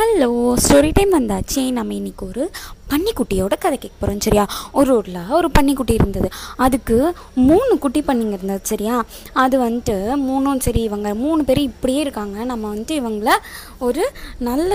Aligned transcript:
Hello 0.00 0.54
story 0.68 0.90
time 0.94 1.12
வந்தாச்சு. 1.12 1.72
நம்ம 1.72 1.94
இன்றைக்கி 1.94 2.22
ஒரு 2.22 2.50
பன்னிக்குட்டியோட 2.90 3.54
கதை 3.58 3.78
கேட்க 3.78 3.96
போகிறோம் 4.00 4.20
சரியா? 4.20 4.44
ஒரு 4.72 4.96
ஊரில் 4.96 5.28
ஒரு 5.28 5.50
பன்னிக்குட்டி 5.58 5.92
இருந்தது. 5.92 6.28
அதுக்கு 6.56 7.14
மூணு 7.34 7.78
குட்டி 7.78 8.00
பன்னிங்க 8.00 8.36
இருந்தது 8.38 8.60
சரியா? 8.62 9.04
அது 9.32 9.56
வந்துட்டு 9.64 9.96
மூணும் 10.28 10.60
சரி 10.60 10.82
இவங்க 10.82 11.14
மூணு 11.14 11.44
பேரும் 11.44 11.64
இப்படியே 11.64 12.00
இருக்காங்க. 12.00 12.44
நம்ம 12.44 12.74
வந்துட்டு 12.74 12.94
இவங்கள 13.00 13.30
ஒரு 13.78 14.12
நல்ல 14.38 14.72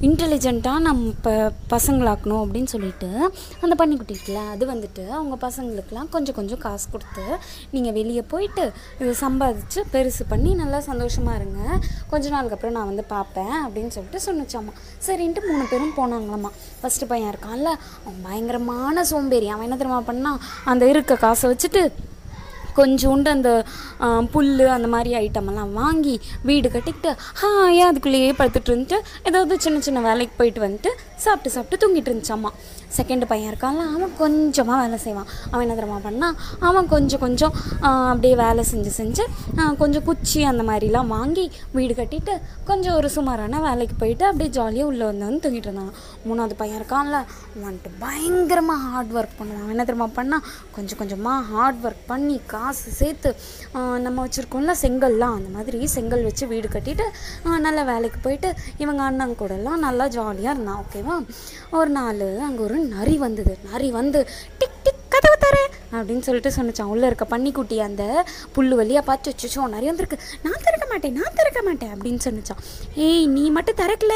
இன்டெலிஜென்ட்டாக 0.00 0.78
நம்ம 0.78 1.12
ப 1.22 1.30
பசங்களாக்கணும் 1.70 2.42
அப்படின்னு 2.44 2.70
சொல்லிட்டு 2.74 3.08
அந்த 3.60 3.74
பன்னிக்குட்டி 3.80 4.14
இருக்குல்ல 4.16 4.42
அது 4.50 4.66
வந்துட்டு 4.66 5.08
அவங்க 5.08 5.36
பசங்களுக்கெலாம் 5.46 6.08
கொஞ்சம் 6.10 6.34
கொஞ்சம் 6.34 6.58
காசு 6.58 6.86
கொடுத்து 6.90 7.24
நீங்கள் 7.70 7.92
வெளியே 7.92 8.22
போயிட்டு 8.22 8.72
இதை 8.98 9.14
சம்பாதிச்சு 9.20 9.80
பெருசு 9.92 10.24
பண்ணி 10.28 10.54
நல்லா 10.54 10.80
சந்தோஷமாக 10.80 11.36
இருங்க. 11.36 11.58
கொஞ்ச 12.10 12.28
நாளுக்கு 12.28 12.54
அப்புறம் 12.54 12.76
நான் 12.76 12.90
வந்து 12.92 13.04
பார்ப்பேன் 13.04 13.54
அப்படின்னு 13.66 13.92
சொல்லிட்டு 13.96 14.20
சொன்னிச்சாம்மா 14.26 14.74
சரின்ட்டு 15.06 15.48
மூணு 15.50 15.64
பேரும் 15.70 15.96
போனாங்களாம்மா 15.96 16.52
ஃபஸ்ட்டு 16.82 17.08
பையன் 17.08 17.36
இருக்கான்ல? 17.38 17.70
அவன் 18.04 18.22
பயங்கரமான 18.22 19.04
சோம்பேறி. 19.04 19.48
அவன் 19.48 19.70
என்ன 19.70 19.76
தெரியுமா 19.76 20.34
பண்ணான்? 20.34 20.38
அந்த 20.64 20.88
இருக்க 20.88 21.16
காசை 21.16 21.50
வச்சுட்டு 21.50 21.92
கொஞ்சோண்டு 22.80 23.30
அந்த 23.36 23.50
புல் 24.34 24.52
அந்த 24.76 24.88
மாதிரி 24.94 25.12
ஐட்டமெல்லாம் 25.24 25.74
வாங்கி 25.80 26.16
வீடு 26.50 26.68
கட்டிக்கிட்டு 26.76 27.12
ஹாயா 27.42 27.84
அதுக்குள்ளேயே 27.90 28.32
படுத்துட்டு 28.40 28.72
இருந்துட்டு 28.72 28.98
ஏதாவது 29.28 29.60
சின்ன 29.66 29.84
சின்ன 29.88 30.02
வேலைக்கு 30.08 30.36
போயிட்டு 30.40 30.66
வந்துட்டு 30.66 30.92
சாப்பிட்டு 31.26 31.54
சாப்பிட்டு 31.54 31.82
தூங்கிட்டு 31.82 32.10
இருந்துச்சாம்மா 32.10 32.52
செகண்ட் 32.96 33.24
பையன் 33.30 33.50
இருக்கான்ல 33.50 33.82
அவன் 33.94 34.12
கொஞ்சமாக 34.20 34.76
வேலை 34.82 34.98
செய்வான். 35.02 35.26
அவன் 35.50 35.64
என்ன 35.64 35.74
தெரியுமா 35.78 35.98
பண்ணால் 36.04 36.36
அவன் 36.68 36.86
கொஞ்சம் 36.92 37.22
கொஞ்சம் 37.24 37.54
அப்படியே 38.10 38.34
வேலை 38.42 38.62
செஞ்சு 38.70 38.92
செஞ்சு 38.98 39.24
கொஞ்சம் 39.80 40.04
குச்சி 40.08 40.40
அந்த 40.50 40.62
மாதிரிலாம் 40.68 41.10
வாங்கி 41.16 41.44
வீடு 41.76 41.94
கட்டிட்டு 41.98 42.34
கொஞ்சம் 42.70 42.96
ஒரு 43.00 43.08
சுமாரான 43.16 43.60
வேலைக்கு 43.66 43.96
போயிட்டு 44.02 44.26
அப்படியே 44.28 44.50
ஜாலியாக 44.58 44.90
உள்ளே 44.92 45.04
வந்து 45.10 45.26
வந்து 45.28 45.42
தூங்கிட்டு 45.44 45.68
இருந்தான். 45.70 45.92
மூணாவது 46.28 46.56
பையன் 46.62 46.78
இருக்கான்ல 46.80 47.18
வந்துட்டு 47.64 47.92
பயங்கரமாக 48.04 48.88
ஹார்ட் 48.92 49.12
ஒர்க் 49.18 49.36
பண்ணுவான். 49.40 49.62
அவன் 49.64 49.74
என்ன 49.76 49.86
தெரியுமா 49.90 50.08
பண்ணால் 50.18 50.46
கொஞ்சம் 50.76 51.00
கொஞ்சமாக 51.02 51.46
ஹார்ட் 51.52 51.82
ஒர்க் 51.86 52.02
பண்ணி 52.12 52.38
காசு 52.68 52.90
சேர்த்து 53.00 53.30
நம்ம 54.06 54.16
வச்சுருக்கோம்ல 54.24 54.72
செங்கல்லாம் 54.82 55.36
அந்த 55.38 55.50
மாதிரி 55.56 55.78
செங்கல் 55.94 56.26
வச்சு 56.28 56.44
வீடு 56.52 56.68
கட்டிட்டு 56.68 57.04
நல்லா 57.66 57.82
வேலைக்கு 57.90 58.18
போயிட்டு 58.22 58.48
இவங்க 58.78 59.02
அண்ணன் 59.02 59.38
கூடலாம் 59.40 59.84
நல்லா 59.86 60.06
ஜாலியாக 60.16 60.54
இருந்தான் 60.54 60.80
ஓகேவா 60.82 61.16
ஒரு 61.78 61.90
நாள் 61.90 62.24
அங்கே 62.48 62.62
ஒரு 62.66 62.78
நரி 62.96 63.16
வந்தது. 63.24 63.54
நரி 63.70 63.88
வந்து 64.00 64.20
டிக் 64.60 64.78
டிக் 64.84 64.97
கதவு 65.14 65.36
தர 65.44 65.56
அப்படின்னு 65.98 66.24
சொல்லிட்டு 66.26 66.50
சொன்னிச்சான் 66.56 66.90
உள்ளே 66.92 67.06
இருக்க 67.10 67.24
பன்னிக்குட்டி 67.32 67.76
அந்த 67.86 68.02
புல்லு 68.54 68.74
வழியாக 68.80 69.04
பார்த்து 69.08 69.32
வச்சுச்சோ 69.32 69.62
நிறைய 69.74 69.88
வந்திருக்கு. 69.90 70.18
நான் 70.44 70.62
திறக்க 70.66 70.86
மாட்டேன் 70.90 71.14
நான் 71.18 71.36
திறக்க 71.38 71.60
மாட்டேன் 71.68 71.92
அப்படின்னு 71.94 72.20
சொன்னிச்சான் 72.26 72.60
ஏய் 73.06 73.26
நீ 73.36 73.44
மட்டும் 73.56 73.78
திறக்கல. 73.82 74.14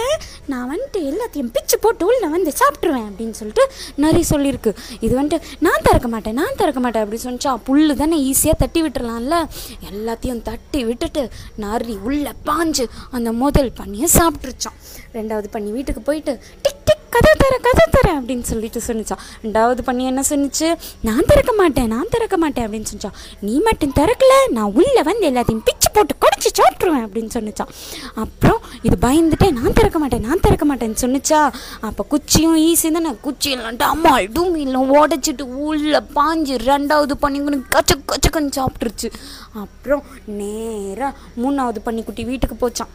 நான் 0.53 0.69
வந்துட்டு 0.73 1.01
எல்லாத்தையும் 1.11 1.53
பிச்சு 1.57 1.79
போட்டு 1.85 2.07
உள்ள 2.11 2.27
வந்து 2.37 2.53
சாப்பிட்ருவேன் 2.63 3.09
அப்படின்னு 3.11 3.37
சொல்லிட்டு 3.41 3.67
நிறைய 4.05 4.25
சொல்லியிருக்கு. 4.33 4.73
இது 5.07 5.13
வந்துட்டு 5.21 5.41
நான் 5.67 5.85
திறக்க 5.89 6.09
மாட்டேன் 6.15 6.39
நான் 6.41 6.59
திறக்க 6.63 6.81
மாட்டேன் 6.87 7.05
அப்படின்னு 7.05 7.27
சொன்னிச்சா 7.29 7.55
புல்லு 7.69 7.97
தானே 8.03 8.19
ஈஸியாக 8.31 8.61
தட்டி 8.65 8.83
விட்டுறலாம்ல. 8.87 9.39
எல்லாத்தையும் 9.91 10.43
தட்டி 10.51 10.83
விட்டுட்டு 10.91 11.25
நரி 11.65 11.97
உள்ளே 12.09 12.35
பாஞ்சு 12.51 12.87
அந்த 13.19 13.33
முதல் 13.45 13.73
பண்ணியை 13.81 14.09
சாப்பிட்ருச்சான் 14.19 14.79
ரெண்டாவது 15.19 15.49
பண்ணி 15.57 15.71
வீட்டுக்கு 15.79 16.03
போயிட்டு 16.11 16.33
டிக் 16.63 16.81
கதை 17.15 17.33
தர 17.43 17.55
கதை 17.67 17.85
தர 17.95 18.09
அப்படின்னு 18.21 18.45
சொல்லிட்டு 18.51 18.81
சொன்னிச்சான் 18.87 19.23
ரெண்டாவது 19.45 19.83
பண்ணி 19.89 20.05
என்ன 20.05 20.23
சொன்னிச்சு? 20.29 20.69
நான் 21.01 21.27
திறக்க 21.27 21.53
மாட்டேன் 21.53 21.89
நான் 21.95 22.11
திறக்க 22.11 22.37
மாட்டேன் 22.37 22.65
அப்படின்னு 22.67 22.89
சொன்னிச்சான் 22.91 23.17
நீ 23.41 23.55
மட்டும் 23.67 23.93
திறக்கல 23.99 24.35
நான் 24.51 24.73
உள்ளே 24.79 25.03
வந்து 25.03 25.31
எல்லாத்தையும் 25.31 25.65
பிச்சு 25.69 25.89
போட்டு 25.93 26.15
குடிச்சு 26.25 26.51
சாப்பிட்ருவேன் 26.61 27.05
அப்படின்னு 27.07 27.33
சொன்னிச்சான் 27.35 27.73
அப்புறம் 28.15 28.61
இது 28.83 28.97
பயந்துட்டே 29.07 29.51
நான் 29.51 29.73
திறக்க 29.73 29.99
மாட்டேன் 29.99 30.25
நான் 30.29 30.41
திறக்க 30.41 30.67
மாட்டேன்னு 30.71 31.03
சொன்னிச்சா. 31.03 31.41
அப்போ 31.81 32.07
குச்சியும் 32.13 32.59
ஈஸி 32.69 32.91
தானே. 32.93 33.13
குச்சியெல்லாம் 33.27 33.79
டமால் 33.83 34.59
எல்லாம் 34.65 34.91
உடச்சிட்டு 34.95 35.43
உள்ளே 35.69 36.01
பாஞ்சு 36.19 36.57
ரெண்டாவது 36.71 37.17
பண்ணிக்குன்னு 37.23 37.61
கச்ச 37.69 37.95
கச்சக்கன்னு 38.13 38.57
சாப்பிட்ருச்சு 38.59 39.11
அப்புறம் 39.63 40.05
நேராக 40.41 41.13
மூணாவது 41.43 41.81
பன்னிக்குட்டி 41.85 42.25
வீட்டுக்கு 42.25 42.57
போச்சான். 42.63 42.93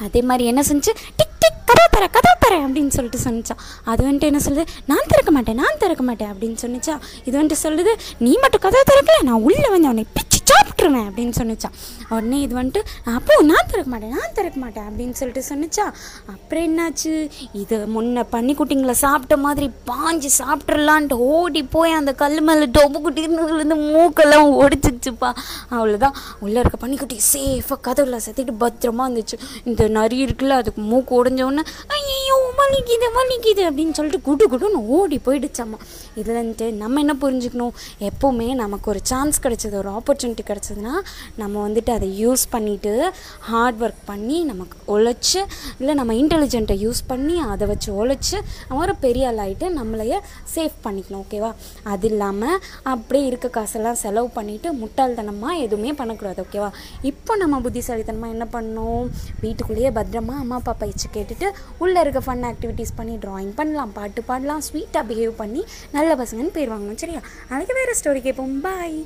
அதே 0.00 0.22
மாதிரி 0.22 0.44
என்ன 0.46 0.60
செஞ்சு? 0.60 0.92
டிக் 1.16 1.38
டிக் 1.38 1.60
கதவு 1.64 1.88
தர 1.90 2.06
கதவு 2.06 2.36
தர 2.40 2.54
அப்படின்னு 2.66 2.88
சொல்லிட்டு 2.88 3.18
சொன்னிச்சான் 3.24 3.60
அது 3.84 4.04
வந்துட்டு 4.04 4.20
என்ன 4.20 4.40
சொல்லுது? 4.44 4.66
நான் 4.86 5.08
திறக்க 5.08 5.30
மாட்டேன் 5.30 5.54
நான் 5.54 5.78
திறக்க 5.78 6.02
மாட்டேன் 6.02 6.32
அப்படின்னு 6.32 6.56
சொன்னிச்சா. 6.62 6.98
இது 7.24 7.42
வந்துட்டு 7.42 7.56
சொல்லுது 7.62 7.92
நீ 8.18 8.36
மட்டும் 8.40 8.60
கதவு 8.60 8.84
திறக்கல 8.90 9.22
நான் 9.22 9.42
உள்ளே 9.42 9.68
வந்து 9.68 9.84
அவனை 9.84 10.06
பிச்சு 10.12 10.39
சாப்பிட்ருவேன் 10.50 11.06
அப்படின்னு 11.08 11.34
சொன்னிச்சான் 11.40 11.76
உடனே 12.08 12.40
இது 12.40 12.54
வந்துட்டு 12.60 12.80
அப்போ 13.16 13.34
நான் 13.42 13.68
திறக்க 13.70 13.90
மாட்டேன் 13.90 14.10
நான் 14.10 14.34
திறக்க 14.34 14.58
மாட்டேன் 14.60 14.84
அப்படின்னு 14.84 15.16
சொல்லிட்டு 15.20 15.42
சொன்னிச்சா. 15.48 15.84
அப்புறம் 16.26 16.64
என்னாச்சு? 16.68 17.12
இது 17.52 17.76
முன்ன 17.94 18.24
பன்னிக்குட்டிங்களை 18.32 18.90
சாப்பிட்ட 18.90 19.36
மாதிரி 19.36 19.70
பாஞ்சு 19.90 20.28
சாப்பிட்றலான்ட்டு 20.38 21.12
ஓடி 21.12 21.62
போய் 21.62 21.92
அந்த 21.92 22.12
கல் 22.12 22.40
மேலே 22.40 22.66
டொபு 22.78 22.98
குட்டிருந்து 23.04 23.76
மூக்கெல்லாம் 23.94 24.50
ஒடிச்சிச்சுப்பா 24.62 25.30
அவ்வளோதான் 25.70 26.16
உள்ளே 26.40 26.60
இருக்க 26.60 26.78
பன்னிக்குட்டி 26.86 27.18
சேஃபாக 27.32 27.80
கதவுல 27.88 28.20
சத்திட்டு 28.26 28.54
பத்திரமா 28.60 29.04
இருந்துச்சு. 29.08 29.36
இந்த 29.64 29.88
நரி 29.88 30.18
இருக்குல்ல 30.24 30.58
அதுக்கு 30.62 30.82
மூக்கு 30.82 31.24
உடஞ்ச 31.24 31.40
உடனே 31.42 31.64
ஐயோ 31.98 32.38
வலிக்குது 32.60 33.06
வலிக்குது 33.18 33.62
அப்படின்னு 33.68 33.92
சொல்லிட்டு 33.92 34.22
குடு 34.22 34.44
குடுன்னு 34.48 34.80
ஓடி 34.98 35.20
போயிடுச்சாம்மா 35.24 35.78
இதில் 36.14 36.38
வந்துட்டு 36.40 36.72
நம்ம 36.72 37.00
என்ன 37.00 37.14
புரிஞ்சுக்கணும்? 37.20 37.74
எப்போவுமே 38.08 38.54
நமக்கு 38.54 38.90
ஒரு 38.90 39.00
சான்ஸ் 39.02 39.42
கிடைச்சது 39.42 39.74
ஒரு 39.74 39.90
ஆப்பர்ச்சுனிட்டி 39.90 40.39
கிடைச்சதுன்னா 40.42 40.94
நம்ம 41.36 41.68
வந்துட்டு 41.68 41.92
அதை 41.92 42.08
யூஸ் 42.20 42.44
பண்ணிவிட்டு 42.52 42.92
ஹார்ட் 43.40 43.82
ஒர்க் 43.82 44.02
பண்ணி 44.06 44.44
நமக்கு 44.44 44.76
உழைச்சி 44.92 45.40
இல்லை 45.78 45.94
நம்ம 45.94 46.14
இன்டெலிஜென்ட்டை 46.14 46.76
யூஸ் 46.82 47.02
பண்ணி 47.06 47.36
அதை 47.46 47.66
வச்சு 47.66 47.90
உழைச்சி 47.96 48.36
நம்ம 48.62 48.82
ஒரு 48.82 48.96
பெரிய 48.98 49.30
ஆளாகிட்டு 49.30 49.68
நம்மளைய 49.74 50.14
சேஃப் 50.54 50.78
பண்ணிக்கணும் 50.84 51.22
ஓகேவா 51.22 51.50
அது 51.84 52.08
இல்லாமல் 52.08 52.58
அப்படியே 52.84 53.26
இருக்க 53.26 53.48
காசெல்லாம் 53.50 54.00
செலவு 54.00 54.30
பண்ணிவிட்டு 54.34 54.68
முட்டாள்தனமாக 54.80 55.60
எதுவுமே 55.60 55.92
பண்ணக்கூடாது 55.92 56.42
ஓகேவா 56.42 56.70
இப்போ 57.02 57.32
நம்ம 57.36 57.60
புத்திசாலித்தனமாக 57.60 58.30
என்ன 58.30 58.46
பண்ணணும்? 58.52 59.06
வீட்டுக்குள்ளேயே 59.40 59.90
பத்திரமா 59.90 60.34
அம்மா 60.38 60.56
அப்பா 60.56 60.74
பயிற்சி 60.78 61.08
கேட்டுட்டு 61.12 61.46
உள்ளே 61.78 62.00
இருக்க 62.00 62.20
ஃபன் 62.20 62.44
ஆக்டிவிட்டீஸ் 62.44 62.96
பண்ணி 62.96 63.16
ட்ராயிங் 63.16 63.54
பண்ணலாம் 63.54 63.92
பாட்டு 63.92 64.22
பாடலாம் 64.22 64.62
ஸ்வீட்டாக 64.66 65.04
பிஹேவ் 65.06 65.34
பண்ணி 65.36 65.62
நல்ல 65.92 66.14
பசங்கன்னு 66.16 66.50
பேர் 66.50 66.72
வாங்கணும் 66.72 66.96
சரியா? 66.96 67.22
அதுக்கு 67.48 67.74
வேறு 67.74 67.98
ஸ்டோரி 68.00 68.20
கேட்போம் 68.20 68.60
பாய் 68.60 68.96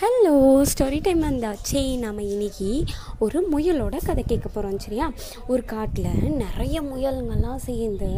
ஹலோ 0.00 0.32
ஸ்டோரி 0.70 0.98
டைம் 1.02 1.20
வந்தாச்சே. 1.22 1.98
நாம் 1.98 2.18
இன்னைக்கு 2.18 2.84
ஒரு 3.24 3.38
முயலோட 3.52 3.96
கதை 4.06 4.22
கேட்க 4.26 4.48
போகிறோம் 4.48 4.78
சரியா? 4.84 5.12
ஒரு 5.46 5.64
காட்டில் 5.72 6.32
நிறைய 6.40 6.82
முயலுங்கள்லாம் 6.82 7.60
சேர்ந்து 7.66 8.08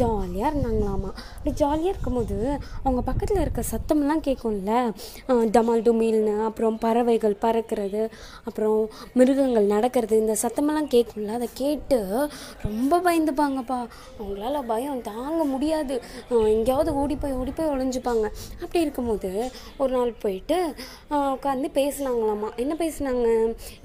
ஜாலியாக 0.00 0.50
இருந்தாங்களாமா. 0.52 1.10
அப்படி 1.36 1.54
ஜாலியாக 1.60 1.88
இருக்கும்போது 1.88 2.36
அவங்க 2.82 3.02
பக்கத்தில் 3.08 3.40
இருக்க 3.40 3.62
சத்தம்லாம் 3.70 4.22
கேட்கும்ல. 4.26 4.70
டமால் 5.56 5.82
டுமில்னு 5.86 6.36
அப்புறம் 6.44 6.78
பறவைகள் 6.78 7.36
பறக்கிறது 7.40 8.02
அப்புறம் 8.44 8.78
மிருகங்கள் 9.14 9.66
நடக்கிறது 9.74 10.18
இந்த 10.18 10.36
சத்தமெல்லாம் 10.44 10.90
கேட்கும்ல. 10.94 11.34
அதை 11.40 11.48
கேட்டு 11.62 12.30
ரொம்ப 12.62 13.00
பயந்துப்பாங்கப்பா. 13.08 13.80
அவங்களால 14.20 14.62
பயம் 14.66 15.02
தாங்க 15.10 15.42
முடியாது. 15.54 15.96
எங்கேயாவது 16.54 16.94
ஓடி 17.02 17.16
போய் 17.16 17.36
ஓடி 17.40 17.50
போய் 17.50 17.72
ஒழிஞ்சுப்பாங்க 17.74 18.26
அப்படி 18.62 18.84
இருக்கும்போது 18.86 19.50
ஒரு 19.78 19.92
நாள் 19.98 20.14
போயிட்டு 20.26 20.60
உட்காந்து 21.36 21.68
பேசுனாங்களாமா 21.78 22.48
என்ன 22.62 22.72
பேசுனாங்க? 22.82 23.26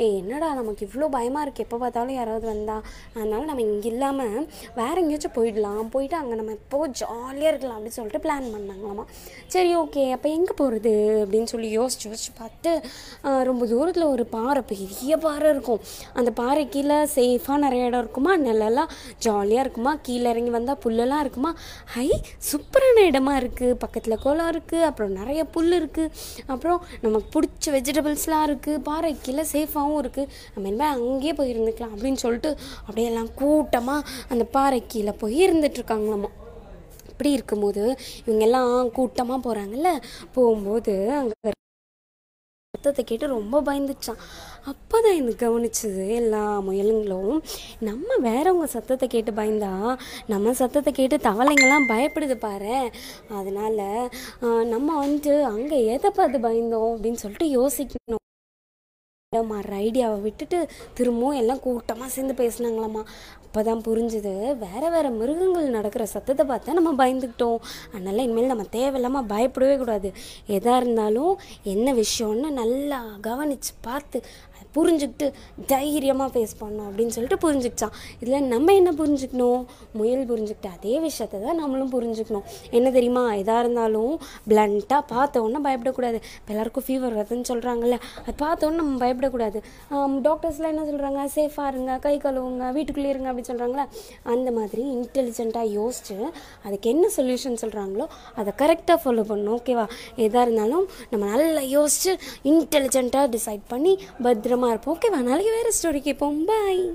ஏ 0.03 0.05
என்னடா 0.21 0.47
நமக்கு 0.59 0.81
இவ்வளோ 0.87 1.07
பயமாக 1.15 1.43
இருக்குது 1.45 1.65
எப்போ 1.67 1.77
பார்த்தாலும் 1.83 2.17
யாராவது 2.19 2.45
வந்தா. 2.51 2.77
அதனால் 3.15 3.47
நம்ம 3.49 3.63
இங்கே 3.69 3.89
இல்லாமல் 3.93 4.47
வேறு 4.79 5.01
எங்கேயாச்சும் 5.03 5.35
போயிடலாம். 5.37 5.81
போயிட்டு 5.95 6.17
அங்கே 6.21 6.37
நம்ம 6.39 6.55
எப்போ 6.59 6.79
ஜாலியாக 7.01 7.51
இருக்கலாம் 7.51 7.77
அப்படின்னு 7.77 7.97
சொல்லிட்டு 7.99 8.23
பிளான் 8.25 8.47
பண்ணாங்களாமா 8.55 9.05
சரி 9.55 9.71
ஓகே 9.83 10.03
அப்போ 10.15 10.29
எங்கே 10.37 10.55
போகிறது 10.61 10.93
அப்படின்னு 11.23 11.51
சொல்லி 11.53 11.69
யோசிச்சு 11.79 12.07
யோசிச்சு 12.09 12.33
பார்த்து 12.41 12.71
ரொம்ப 13.49 13.63
தூரத்தில் 13.73 14.07
ஒரு 14.13 14.25
பாறை 14.35 14.61
பெரிய 14.71 15.17
பாறை 15.25 15.47
இருக்கும். 15.55 15.81
அந்த 16.19 16.29
பாறை 16.41 16.63
கீழே 16.75 16.99
சேஃபாக 17.15 17.57
நிறைய 17.65 17.89
இடம் 17.89 18.03
இருக்குமா? 18.03 18.33
நிலலாம் 18.47 18.91
ஜாலியாக 19.25 19.65
இருக்குமா? 19.65 19.93
கீழே 20.07 20.27
இறங்கி 20.33 20.53
வந்தால் 20.57 20.79
புல்லெல்லாம் 20.85 21.23
இருக்குமா? 21.25 21.53
ஹை 21.95 22.07
சூப்பரான 22.49 23.05
இடமா 23.09 23.33
இருக்குது 23.41 23.79
பக்கத்தில் 23.83 24.21
குளம் 24.25 24.49
இருக்குது 24.53 24.87
அப்புறம் 24.89 25.13
நிறைய 25.19 25.41
புல் 25.55 25.73
இருக்குது 25.79 26.11
அப்புறம் 26.53 26.79
நம்ம 27.03 27.20
நமக்கு 27.21 27.33
பிடிச்ச 27.33 27.71
வெஜிடபிள்ஸ்லாம் 27.71 28.45
இருக்குது 28.45 28.81
பாறை 28.81 29.09
கீழே 29.21 29.43
சேஃபாகவும் 29.51 29.99
இருக்குது 29.99 30.31
நம்ம 30.53 30.69
என்ன 30.69 30.83
அங்கேயே 30.91 31.33
போய் 31.33 31.51
இருந்துக்கலாம் 31.53 31.93
அப்படின்னு 31.95 32.19
சொல்லிட்டு 32.19 32.49
அப்படியே 32.79 33.07
எல்லாம் 33.07 33.29
கூட்டமாக 33.35 34.07
அந்த 34.29 34.43
பாறை 34.51 34.79
போய் 35.19 35.37
இருந்துட்டுருக்காங்களாமா 35.45 36.29
அப்படி 37.11 37.31
இருக்கும்போது 37.31 37.83
இவங்க 38.21 38.43
எல்லாம் 38.43 38.91
கூட்டமாக 38.91 39.39
போகிறாங்கல்ல 39.39 39.91
போகும்போது 40.33 40.95
அங்கே 41.17 41.51
சத்தத்தை 42.75 43.03
கேட்டு 43.03 43.25
ரொம்ப 43.27 43.55
பயந்துச்சான் 43.67 44.19
அப்போ 44.71 44.95
தான் 45.05 45.17
எனக்கு 45.21 45.41
கவனிச்சது 45.41 46.03
எல்லா 46.19 46.43
முயலுங்களும் 46.67 47.39
நம்ம 47.87 48.17
வேறவங்க 48.27 48.67
சத்தத்தை 48.75 49.07
கேட்டு 49.15 49.31
பயந்தா 49.39 49.71
நம்ம 50.33 50.53
சத்தத்தை 50.61 50.93
கேட்டு 50.99 51.17
தவளைங்கெல்லாம் 51.27 51.89
பயப்படுது 51.91 52.37
பாரு. 52.45 52.77
அதனால 53.39 53.77
நம்ம 54.73 54.87
வந்துட்டு 55.03 55.35
அங்கே 55.51 55.79
எதை 55.95 56.11
பார்த்து 56.19 56.45
பயந்தோம் 56.47 56.91
அப்படின்னு 56.93 57.23
சொல்லிட்டு 57.25 57.49
யோசிக்கணும். 57.59 58.23
மாற 59.35 59.75
ஐடியாவை 59.83 60.15
விட்டுட்டு 60.21 60.57
திரும்பவும் 60.93 61.37
எல்லாம் 61.41 61.61
கூட்டமாக 61.65 62.09
சேர்ந்து 62.15 62.33
பேசினாங்களாம்மா 62.39 63.03
அப்போ 63.43 63.61
தான் 63.67 63.83
புரிஞ்சுது 63.85 64.33
வேறு 64.63 64.87
வேறு 64.93 65.09
மிருகங்கள் 65.19 65.75
நடக்கிற 65.75 66.03
சத்தத்தை 66.05 66.43
பார்த்தா 66.49 66.75
நம்ம 66.77 66.91
பயந்துக்கிட்டோம். 67.01 67.61
அதனால் 67.93 68.23
இனிமேல் 68.25 68.51
நம்ம 68.53 68.65
தேவையில்லாமல் 68.75 69.29
பயப்படவே 69.31 69.75
கூடாது. 69.77 70.09
எதாக 70.57 70.81
இருந்தாலும் 70.81 71.33
என்ன 71.73 71.93
விஷயம்னு 71.93 72.51
நல்லா 72.61 72.99
கவனித்து 73.27 73.73
பார்த்து 73.87 74.19
புரிஞ்சுக்கிட்டு 74.75 75.27
தைரியமாக 75.71 76.29
ஃபேஸ் 76.33 76.53
பண்ணணும் 76.61 76.87
அப்படின்னு 76.89 77.13
சொல்லிட்டு 77.15 77.39
புரிஞ்சுக்கிச்சான் 77.45 77.95
இதில் 78.21 78.47
நம்ம 78.53 78.75
என்ன 78.79 78.91
புரிஞ்சுக்கணும்? 79.01 79.61
முயல் 79.99 80.25
புரிஞ்சுக்கிட்ட 80.31 80.69
அதே 80.77 80.95
விஷயத்தை 81.07 81.37
தான் 81.45 81.59
நம்மளும் 81.61 81.91
புரிஞ்சுக்கணும். 81.95 82.45
என்ன 82.77 82.87
தெரியுமா? 82.97 83.23
எதாக 83.41 83.63
இருந்தாலும் 83.63 84.13
பிளண்ட்டாக 84.51 85.01
பார்த்தோன்னே 85.13 85.61
பயப்படக்கூடாது. 85.67 86.19
இப்போ 86.39 86.53
எல்லாருக்கும் 86.55 86.85
ஃபீவர் 86.87 87.17
வருதுன்னு 87.19 87.49
சொல்கிறாங்கல்ல 87.51 87.97
அது 88.25 88.35
பார்த்தோன்னே 88.45 88.79
நம்ம 88.81 88.97
பயப்படக்கூடாது. 89.05 89.59
டாக்டர்ஸ்லாம் 90.27 90.73
என்ன 90.73 90.85
சொல்கிறாங்க 90.91 91.21
சேஃபாக 91.35 91.71
இருங்க 91.73 91.91
கை 92.05 92.15
கழுவுங்க 92.25 92.65
வீட்டுக்குள்ளே 92.77 93.09
இருங்க 93.13 93.27
அப்படின்னு 93.31 93.51
சொல்கிறாங்களா 93.51 93.85
அந்த 94.33 94.49
மாதிரி 94.57 94.83
இன்டெலிஜென்ட்டாக 94.95 95.67
யோசிச்சு 95.79 96.17
அதுக்கு 96.65 96.87
என்ன 96.93 97.05
சொல்யூஷன் 97.17 97.59
சொல்கிறாங்களோ 97.63 98.05
அதை 98.41 98.51
கரெக்டாக 98.61 98.97
ஃபாலோ 99.03 99.23
பண்ணணும் 99.31 99.55
ஓகேவா 99.57 99.85
எதாக 100.25 100.45
இருந்தாலும் 100.45 100.85
நம்ம 101.11 101.23
நல்லா 101.31 101.63
யோசிச்சு 101.77 102.13
இன்டெலிஜென்ட்டாக 102.51 103.31
டிசைட் 103.35 103.63
பண்ணி 103.73 103.93
பத்திரமா 104.25 104.60
இருப்போம் 104.69 104.97
ஓகேவா 104.97 105.21
நாளைக்கு 105.21 105.51
வேறு 105.51 105.73
ஸ்டோரி 105.77 106.01
கேட்போம் 106.01 106.45
பாய் 106.45 106.93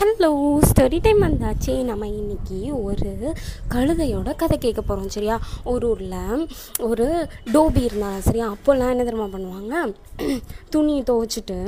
ஹலோ 0.00 0.30
ஸ்டோரி 0.68 1.00
டைம் 1.00 1.22
வந்தாச்சு. 1.22 1.84
நம்ம 1.84 2.06
இன்னைக்கு 2.06 2.82
ஒரு 2.82 3.34
கழுதையோட 3.74 4.36
கதை 4.36 4.58
கேட்க 4.58 4.80
போகிறோம் 4.80 5.08
சரியா? 5.08 5.36
ஒரு 5.64 5.88
ஊரில் 5.88 6.46
ஒரு 6.80 7.28
டோபி 7.52 7.82
இருந்தாங்க 7.86 8.18
சரியா? 8.18 8.50
அப்போல்லாம் 8.50 8.90
என்ன 8.90 9.04
தெரியுமா 9.04 9.38
பண்ணுவாங்க? 9.38 9.94
துணி 10.70 11.02
துவைச்சிட்டு 11.02 11.58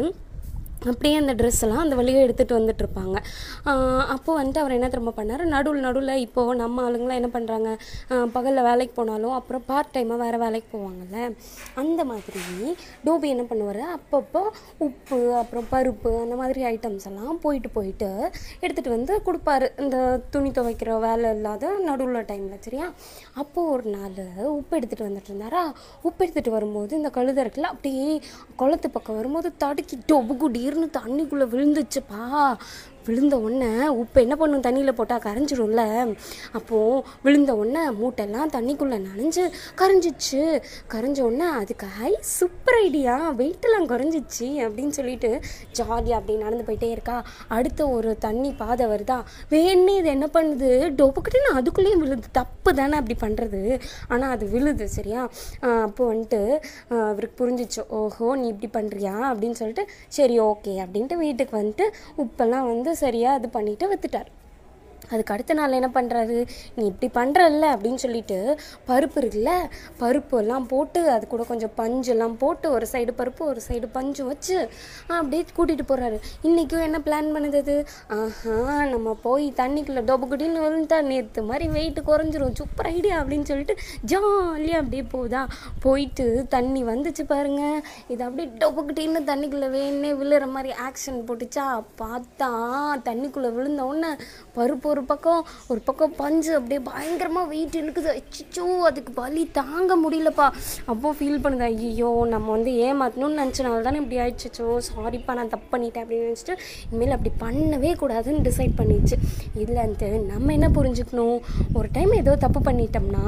அப்படியே 0.91 1.15
அந்த 1.21 1.33
ட்ரெஸ் 1.39 1.61
எல்லாம் 1.65 1.83
அந்த 1.85 1.95
வழியாக 1.99 2.25
எடுத்துகிட்டு 2.27 2.57
வந்துட்டுருப்பாங்க. 2.59 3.17
அப்போ 4.15 4.31
வந்துட்டு 4.39 4.61
அவர் 4.63 4.75
என்ன 4.77 4.89
திரும்ப 4.93 5.13
பண்ணார்? 5.17 5.43
நடுவில் 5.55 5.87
நடுவில் 5.87 6.13
இப்போது 6.25 6.59
நம்ம 6.61 6.83
ஆளுங்களாம் 6.87 7.19
என்ன 7.21 7.31
பண்ணுறாங்க 7.37 7.71
பகலில் 8.35 8.67
வேலைக்கு 8.69 8.95
போனாலும் 8.99 9.35
அப்புறம் 9.39 9.65
பார்ட் 9.71 9.93
டைமாக 9.95 10.19
வேறு 10.25 10.39
வேலைக்கு 10.45 10.69
போவாங்கல்ல? 10.75 11.19
அந்த 11.83 12.01
மாதிரி 12.11 12.43
டோபி 13.07 13.29
என்ன 13.35 13.47
பண்ணுவார்? 13.51 13.83
அப்பப்போ 13.97 14.43
உப்பு 14.87 15.19
அப்புறம் 15.41 15.67
பருப்பு 15.73 16.13
அந்த 16.25 16.37
மாதிரி 16.43 16.63
ஐட்டம்ஸ் 16.73 17.09
எல்லாம் 17.13 17.41
போயிட்டு 17.47 17.73
போயிட்டு 17.79 18.11
எடுத்துகிட்டு 18.63 18.95
வந்து 18.97 19.17
கொடுப்பாரு. 19.29 19.69
இந்த 19.85 19.97
துணி 20.37 20.53
துவைக்கிற 20.61 21.01
வேலை 21.07 21.35
இல்லாத 21.39 21.73
நடுவில் 21.89 22.29
டைமில் 22.31 22.65
சரியா? 22.69 22.89
அப்போது 23.43 23.73
ஒரு 23.75 23.87
நாள் 23.97 24.17
உப்பு 24.61 24.73
எடுத்துகிட்டு 24.81 25.09
வந்துட்டு 25.09 25.33
இருந்தாரா? 25.33 25.65
உப்பு 26.07 26.21
எடுத்துகிட்டு 26.25 26.57
வரும்போது 26.59 26.93
இந்த 27.03 27.13
கழுத 27.19 27.39
இருக்குல்ல 27.45 27.75
அப்படியே 27.75 28.09
குளத்து 28.63 28.89
பக்கம் 28.97 29.21
வரும்போது 29.21 29.51
தடுக்கி 29.65 29.99
குடி 30.41 30.65
திடீர்னு 30.69 30.89
தண்ணிக்குள்ளே 30.97 31.45
விழுந்துச்சுப்பா. 31.53 32.23
விழுந்த 33.09 33.35
உடனே 33.47 33.71
உப்பு 34.01 34.19
என்ன 34.25 34.35
பண்ணும்? 34.41 34.65
தண்ணியில் 34.67 34.97
போட்டால் 34.99 35.23
கரைஞ்சிரும்ல. 35.27 35.83
அப்போது 36.59 37.03
விழுந்த 37.27 37.51
உடனே 37.61 37.83
மூட்டைலாம் 38.01 38.53
தண்ணிக்குள்ளே 38.57 38.99
நனைஞ்சு 39.09 39.45
கரைஞ்சிச்சு. 39.81 40.43
கரைஞ்ச 40.95 41.19
உடனே 41.29 41.49
அதுக்கு 41.61 41.89
ஹை 41.99 42.13
சூப்பர் 42.37 42.79
ஐடியா 42.87 43.15
வெயிட்டெல்லாம் 43.41 43.89
குறைஞ்சிச்சு 43.93 44.49
அப்படின்னு 44.67 44.97
சொல்லிட்டு 44.99 45.31
ஜாலியாக 45.79 46.19
அப்படி 46.21 46.37
நடந்து 46.45 46.67
போயிட்டே 46.69 46.91
இருக்கா. 46.97 47.17
அடுத்த 47.59 47.81
ஒரு 47.97 48.11
தண்ணி 48.27 48.51
பாதை 48.63 48.87
வருதா? 48.93 49.19
வேணே 49.53 49.95
இது 50.01 50.11
என்ன 50.17 50.27
பண்ணுது? 50.37 50.71
டொப்புக்கிட்டு 51.01 51.55
அதுக்குள்ளேயே 51.59 51.97
விழுது. 52.03 52.29
தப்பு 52.41 52.71
தானே 52.81 52.97
அப்படி 53.01 53.17
பண்ணுறது 53.25 53.63
ஆனால் 54.13 54.33
அது 54.37 54.45
விழுது 54.55 54.87
சரியா? 54.97 55.23
அப்போ 55.87 56.03
வந்துட்டு 56.13 56.41
அவருக்கு 57.11 57.37
புரிஞ்சிச்சு. 57.43 57.83
ஓஹோ 57.99 58.27
நீ 58.41 58.47
இப்படி 58.55 58.71
பண்ணுறியா 58.79 59.15
அப்படின்னு 59.31 59.59
சொல்லிட்டு 59.61 59.85
சரி 60.17 60.37
ஓகே 60.51 60.75
அப்படின்ட்டு 60.85 61.17
வீட்டுக்கு 61.25 61.55
வந்துட்டு 61.61 61.87
உப்பெல்லாம் 62.25 62.69
வந்து 62.73 62.91
சரியாக 62.99 63.39
இது 63.41 63.49
பண்ணிவிட்டு 63.53 63.89
விற்றுட்டார் 63.89 64.31
அதுக்கு 65.11 65.35
அடுத்த 65.35 65.59
நாள் 65.61 65.79
என்ன 65.81 65.91
பண்ணுறாரு 65.95 66.39
நீ 66.77 66.85
இப்படி 66.93 67.11
பண்ணுறல்ல 67.19 67.67
அப்படின்னு 67.75 68.03
சொல்லிட்டு 68.05 68.39
பருப்பு 68.89 69.19
இருக்குல்ல 69.23 69.53
பருப்பு 70.01 70.37
எல்லாம் 70.39 70.67
போட்டு 70.67 71.01
அது 71.11 71.27
கூட 71.27 71.43
கொஞ்சம் 71.43 71.75
பஞ்செல்லாம் 71.77 72.37
போட்டு 72.45 72.67
ஒரு 72.71 72.87
சைடு 72.93 73.15
பருப்பு 73.21 73.43
ஒரு 73.53 73.61
சைடு 73.69 73.87
பஞ்சு 73.93 74.25
வச்சு 74.25 74.57
அப்படியே 75.07 75.45
கூட்டிகிட்டு 75.57 75.87
போகிறாரு 75.89 76.19
இன்றைக்கும் 76.43 76.85
என்ன 76.87 76.99
பிளான் 77.07 77.31
பண்ணுது? 77.35 77.75
ஆஹா 78.17 78.85
நம்ம 78.85 79.15
போய் 79.23 79.47
தண்ணிக்குள்ளே 79.57 80.03
டொபுக்குட்டின்னு 80.11 80.63
விழுந்தா 80.65 80.99
நேற்று 81.03 81.43
மாதிரி 81.43 81.67
வெயிட் 81.77 82.01
குறைஞ்சிரும். 82.09 82.55
சூப்பர் 82.61 82.87
ஐடியா 82.87 83.17
அப்படின்னு 83.23 83.49
சொல்லிட்டு 83.51 83.75
ஜாலியாக 84.13 84.81
அப்படியே 84.83 85.05
போதா 85.15 85.43
போயிட்டு 85.81 86.27
தண்ணி 86.49 86.83
வந்துச்சு 86.85 87.25
பாருங்க. 87.33 87.63
இது 88.09 88.25
அப்படியே 88.25 88.49
டொபுக்குட்டின்னு 88.63 89.23
தண்ணிக்குள்ளே 89.31 89.69
வேணே 89.77 90.13
விழுற 90.21 90.47
மாதிரி 90.55 90.75
ஆக்ஷன் 90.87 91.21
போட்டுச்சா 91.29 91.67
பார்த்தா 92.03 92.51
தண்ணிக்குள்ளே 93.09 93.51
விழுந்த 93.59 93.85
உடனே 93.91 94.11
பருப்பு 94.57 94.89
ஒரு 94.99 95.07
பக்கம் 95.11 95.43
ஒரு 95.73 95.81
பக்கம் 95.89 96.15
பஞ்சு 96.21 96.51
அப்படியே 96.59 96.81
பயங்கரமாக 96.89 97.47
வெயிட் 97.53 97.77
இழுக்குது. 97.81 98.11
அச்சிச்சோ 98.19 98.65
அதுக்கு 98.89 99.13
வலி 99.19 99.43
தாங்க 99.59 99.93
முடியலப்பா. 100.05 100.47
அப்போ 100.93 101.09
ஃபீல் 101.19 101.43
பண்ணுது 101.45 101.67
ஐயோ 101.73 102.11
நம்ம 102.33 102.49
வந்து 102.57 102.71
ஏமாற்றணும்னு 102.87 103.39
நினச்சனால 103.43 103.83
தானே 103.87 103.99
இப்படி 104.03 104.19
ஆயிடுச்சோ. 104.23 104.67
சாரிப்பா 104.89 105.33
நான் 105.39 105.53
தப்பு 105.55 105.69
பண்ணிட்டேன் 105.75 106.05
அப்படின்னு 106.05 106.29
நினச்சிட்டு 106.29 106.57
இனிமேல் 106.89 107.15
அப்படி 107.17 107.33
பண்ணவே 107.45 107.91
கூடாதுன்னு 108.03 108.43
டிசைட் 108.49 108.75
பண்ணிடுச்சு. 108.81 109.19
இல்லைன்ட்டு 109.65 110.09
நம்ம 110.33 110.53
என்ன 110.57 110.71
புரிஞ்சுக்கணும்? 110.79 111.39
ஒரு 111.79 111.91
டைம் 111.97 112.13
ஏதோ 112.23 112.35
தப்பு 112.45 112.63
பண்ணிட்டோம்னா 112.71 113.25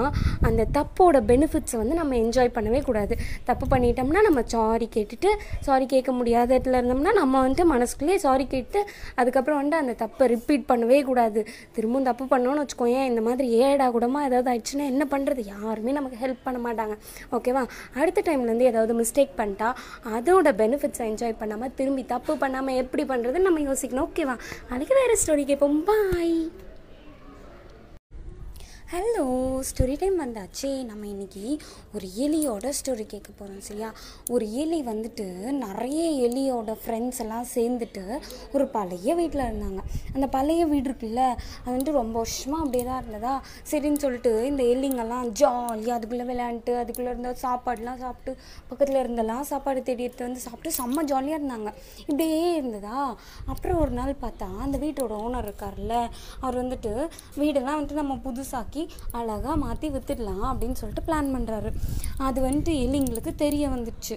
அந்த 0.50 0.66
தப்போட 0.78 1.20
பெனிஃபிட்ஸை 1.30 1.78
வந்து 1.82 1.96
நம்ம 2.00 2.18
என்ஜாய் 2.22 2.52
பண்ணவே 2.58 2.82
கூடாது. 2.88 3.16
தப்பு 3.50 3.66
பண்ணிட்டோம்னா 3.74 4.22
நம்ம 4.28 4.44
சாரி 4.56 4.88
கேட்டுட்டு 4.98 5.32
சாரி 5.68 5.88
கேட்க 5.94 6.10
முடியாத 6.18 6.48
இடத்துல 6.58 6.80
இருந்தோம்னா 6.80 7.14
நம்ம 7.20 7.46
வந்துட்டு 7.46 7.66
மனசுக்குள்ளேயே 7.74 8.20
சாரி 8.26 8.46
கேட்டு 8.56 8.82
அதுக்கப்புறம் 9.20 9.58
வந்துட்டு 9.60 9.82
அந்த 9.84 9.96
தப்பை 10.04 10.26
ரிப்பீட் 10.34 10.68
பண்ணவே 10.72 11.00
கூடாது. 11.08 11.40
திரும்பவும் 11.76 12.08
தப்பு 12.10 12.24
பண்ணோன்னு 12.32 12.64
வச்சுக்கோயேன் 12.64 13.08
இந்த 13.10 13.22
மாதிரி 13.28 13.48
ஏடா 13.66 13.88
கூடமா 13.96 14.22
ஏதாவது 14.28 14.50
ஆயிடுச்சுன்னா 14.52 14.86
என்ன 14.92 15.06
பண்ணுறது 15.12 15.44
யாருமே 15.54 15.94
நமக்கு 15.98 16.20
ஹெல்ப் 16.24 16.46
பண்ண 16.48 16.60
மாட்டாங்க. 16.66 16.96
ஓகேவா 17.36 17.64
அடுத்த 18.00 18.24
டைம்லேருந்து 18.28 18.70
ஏதாவது 18.72 18.94
மிஸ்டேக் 19.02 19.38
பண்ணிட்டா 19.42 19.70
அதோட 20.16 20.48
பெனிஃபிட்ஸை 20.62 21.06
என்ஜாய் 21.10 21.40
பண்ணாமல் 21.42 21.76
திரும்பி 21.80 22.04
தப்பு 22.14 22.34
பண்ணாமல் 22.44 22.80
எப்படி 22.84 23.04
பண்ணுறதுன்னு 23.12 23.48
நம்ம 23.50 23.62
யோசிக்கணும். 23.70 24.08
ஓகேவா 24.10 24.36
அதுக்கு 24.74 24.96
வேறு 25.00 25.20
ஸ்டோரி 25.24 25.46
கேட்போம் 25.52 25.80
பாய் 25.90 26.36
ஹலோ 28.92 29.24
ஸ்டோரி 29.68 29.94
டைம் 29.98 30.16
வந்தாச்சு. 30.22 30.68
நம்ம 30.86 31.02
இன்னைக்கு 31.06 31.42
ஒரு 31.96 32.06
எலியோட 32.24 32.70
ஸ்டோரி 32.78 33.04
கேட்க 33.12 33.30
போகிறோம் 33.32 33.60
சரியா? 33.66 33.88
ஒரு 34.34 34.46
எலி 34.62 34.78
வந்துட்டு 34.88 35.26
நிறைய 35.64 36.00
எலியோட 36.26 36.72
ஃப்ரெண்ட்ஸ் 36.80 37.20
எல்லாம் 37.24 37.46
சேர்ந்துட்டு 37.52 38.02
ஒரு 38.52 38.64
பழைய 38.68 39.14
வீட்டில் 39.20 39.42
இருந்தாங்க. 39.48 39.82
அந்த 40.14 40.28
பழைய 40.36 40.62
வீடு 40.72 40.88
இருக்குல்ல 40.90 41.22
அது 41.60 41.70
வந்துட்டு 41.72 41.94
ரொம்ப 41.98 42.16
வருஷமாக 42.22 42.64
அப்படியே 42.64 42.84
தான் 42.88 43.00
இருந்ததா? 43.02 43.34
சரின்னு 43.72 44.02
சொல்லிட்டு 44.04 44.32
இந்த 44.50 44.64
எலிங்கெல்லாம் 44.72 45.30
ஜாலியாக 45.42 45.98
அதுக்குள்ளே 45.98 46.26
விளையாண்டுட்டு 46.32 46.74
அதுக்குள்ளே 46.82 47.12
இருந்த 47.14 47.32
சாப்பாடுலாம் 47.44 48.02
சாப்பிட்டு 48.04 48.34
பக்கத்தில் 48.72 49.00
இருந்தெல்லாம் 49.04 49.46
சாப்பாடு 49.52 49.86
தேடி 49.90 50.06
எடுத்து 50.08 50.28
வந்து 50.28 50.44
சாப்பிட்டு 50.46 50.74
செம்ம 50.80 51.06
ஜாலியாக 51.12 51.40
இருந்தாங்க. 51.40 51.72
இப்படியே 52.08 52.42
இருந்ததா? 52.56 52.98
அப்புறம் 53.54 53.80
ஒரு 53.84 53.94
நாள் 54.00 54.12
பார்த்தா 54.26 54.50
அந்த 54.66 54.78
வீட்டோட 54.86 55.22
ஓனர் 55.28 55.48
இருக்கார்ல 55.48 55.94
அவர் 56.40 56.60
வந்துட்டு 56.64 56.94
வீடெல்லாம் 57.40 57.78
வந்துட்டு 57.78 58.02
நம்ம 58.02 58.20
புதுசாக்கி 58.28 58.78
அழகாக 59.18 59.56
மாற்றி 59.64 59.88
வித்துடலாம் 59.94 60.46
அப்படின்னு 60.50 60.78
சொல்லிட்டு 60.80 61.06
பிளான் 61.08 61.30
பண்ணுறாரு 61.36 61.72
அது 62.28 62.38
வந்துட்டு 62.46 62.74
எலிங்களுக்கு 62.84 63.34
தெரிய 63.44 63.64
வந்துடுச்சு 63.74 64.16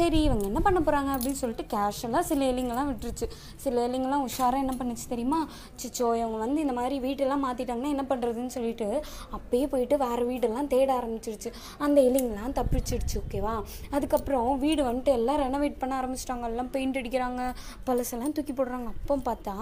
சரி 0.00 0.18
இவங்க 0.28 0.44
என்ன 0.50 0.60
பண்ண 0.66 0.78
போகிறாங்க 0.86 1.10
அப்படின்னு 1.14 1.40
சொல்லிட்டு 1.40 1.64
கேஷுவலாக 1.72 2.24
சில 2.30 2.40
எலிங்கெல்லாம் 2.52 2.88
விட்டுருச்சு. 2.90 3.26
சில 3.64 3.74
எலிங்கெல்லாம் 3.88 4.24
உஷாராக 4.28 4.62
என்ன 4.64 4.74
பண்ணுச்சு 4.80 5.06
தெரியுமா? 5.12 5.40
சிச்சோ 5.80 6.08
இவங்க 6.20 6.38
வந்து 6.44 6.58
இந்த 6.64 6.74
மாதிரி 6.78 6.96
வீட்டெல்லாம் 7.06 7.44
மாற்றிட்டாங்கன்னா 7.46 7.92
என்ன 7.94 8.04
பண்ணுறதுன்னு 8.10 8.52
சொல்லிட்டு 8.56 8.88
அப்பயே 9.36 9.66
போயிட்டு 9.72 9.96
வேறு 10.04 10.24
வீடெல்லாம் 10.30 10.68
தேட 10.74 10.88
ஆரம்பிச்சிருச்சு. 11.00 11.50
அந்த 11.86 11.98
எலிங்கெல்லாம் 12.08 12.56
தப்பிச்சிடுச்சு 12.58 13.16
ஓகேவா 13.22 13.54
அதுக்கப்புறம் 13.96 14.50
வீடு 14.64 14.82
வந்துட்டு 14.90 15.12
எல்லாம் 15.18 15.40
ரெனோவேட் 15.44 15.80
பண்ண 15.82 15.92
ஆரம்பிச்சிட்டாங்க. 16.00 16.50
எல்லாம் 16.52 16.70
பெயிண்ட் 16.76 16.98
அடிக்கிறாங்க 17.00 17.42
பழசெல்லாம் 17.88 18.34
தூக்கி 18.38 18.54
போடுறாங்க. 18.60 18.88
அப்போ 18.94 19.16
பார்த்தா 19.28 19.54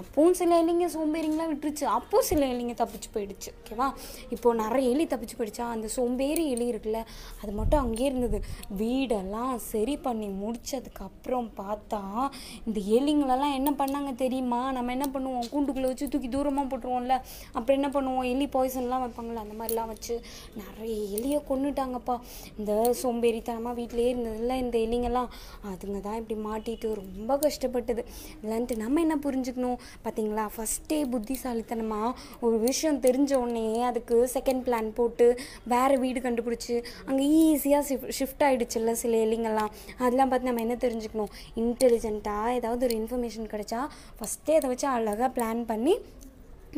அப்பவும் 0.00 0.38
சில 0.40 0.60
எலிங்க 0.62 0.88
சோம்பேறிங்களாம் 0.96 1.52
விட்டுருச்சு. 1.52 1.86
அப்போ 1.98 2.20
சில 2.30 2.42
எலிங்க 2.54 2.76
தப்பிச்சு 2.82 3.10
போயிடுச்சு 3.16 3.50
ஓகேவா 3.60 3.83
இப்போது 4.30 4.58
நிறைய 4.62 4.90
எலி 4.90 5.06
தப்பிச்சு 5.06 5.36
போயிடுச்சா? 5.38 5.66
அந்த 5.74 5.88
சோம்பேறி 5.88 6.50
எலி 6.50 6.72
இருக்குல்ல 6.72 7.00
அது 7.42 7.52
மட்டும் 7.52 7.80
அங்கேயே 7.80 8.08
இருந்தது. 8.08 8.40
வீடெல்லாம் 8.78 9.56
சரி 9.56 9.96
பண்ணி 9.96 10.28
முடித்ததுக்கப்புறம் 10.28 11.48
பார்த்தா 11.60 12.30
இந்த 12.66 12.80
எலிங்களெல்லாம் 12.98 13.54
என்ன 13.54 13.70
பண்ணாங்க 13.78 14.14
தெரியுமா? 14.14 14.72
நம்ம 14.72 14.92
என்ன 14.92 15.08
பண்ணுவோம்? 15.12 15.48
கூண்டுக்குள்ளே 15.52 15.90
வச்சு 15.92 16.08
தூக்கி 16.08 16.28
தூரமாக 16.28 16.66
போட்டுருவோம்ல. 16.70 17.16
அப்புறம் 17.52 17.76
என்ன 17.82 17.88
பண்ணுவோம்? 17.88 18.28
எலி 18.34 18.46
பாய்சன்லாம் 18.46 19.04
வைப்பாங்கள்ல 19.04 19.44
அந்த 19.46 19.54
மாதிரிலாம் 19.58 19.86
வச்சு 19.86 20.20
நிறைய 20.54 20.94
எலியை 21.18 21.40
கொண்டுட்டாங்கப்பா 21.50 22.16
இந்த 22.58 22.94
சோம்பேறித்தனமாக 23.02 23.74
வீட்டிலே 23.74 24.14
இருந்ததில்ல 24.14 24.56
இந்த 24.64 24.78
எலிங்கெல்லாம். 24.78 25.30
அதுங்க 25.70 26.00
தான் 26.00 26.18
இப்படி 26.20 26.40
மாட்டிட்டு 26.48 26.94
ரொம்ப 26.94 27.36
கஷ்டப்பட்டது. 27.36 28.04
இல்லைன்ட்டு 28.42 28.76
நம்ம 28.76 29.00
என்ன 29.00 29.16
புரிஞ்சுக்கணும்? 29.16 29.78
பார்த்தீங்களா? 30.04 30.46
ஃபஸ்ட்டே 30.56 30.98
புத்திசாலித்தனமாக 31.12 32.10
ஒரு 32.40 32.58
விஷயம் 32.58 33.00
தெரிஞ்ச 33.00 33.32
உடனே 33.34 33.64
உடனே 33.74 33.86
அதுக்கு 33.90 34.16
செகண்ட் 34.34 34.62
பிளான் 34.66 34.88
போட்டு 34.98 35.26
வேறு 35.72 35.94
வீடு 36.02 36.18
கண்டுபிடிச்சி 36.26 36.74
அங்கே 37.08 37.24
ஈஸியாக 37.44 37.82
ஷிஃப்ட் 37.88 38.12
ஷிஃப்ட் 38.18 38.44
ஆகிடுச்சுல்ல 38.46 38.92
சில 39.02 39.18
எலிங்கெல்லாம். 39.26 39.72
அதெல்லாம் 40.04 40.30
பார்த்து 40.32 40.48
நம்ம 40.50 40.64
என்ன 40.66 40.76
தெரிஞ்சுக்கணும்? 40.84 41.32
இன்டெலிஜென்ட்டாக 41.62 42.56
ஏதாவது 42.58 42.86
ஒரு 42.88 42.96
இன்ஃபர்மேஷன் 43.00 43.50
கிடைச்சா 43.54 43.80
ஃபஸ்ட்டே 44.18 44.56
அதை 44.58 44.68
வச்சு 44.72 44.88
அழகாக 44.96 45.30
பிளான் 45.38 45.62
பண்ணி 45.72 45.94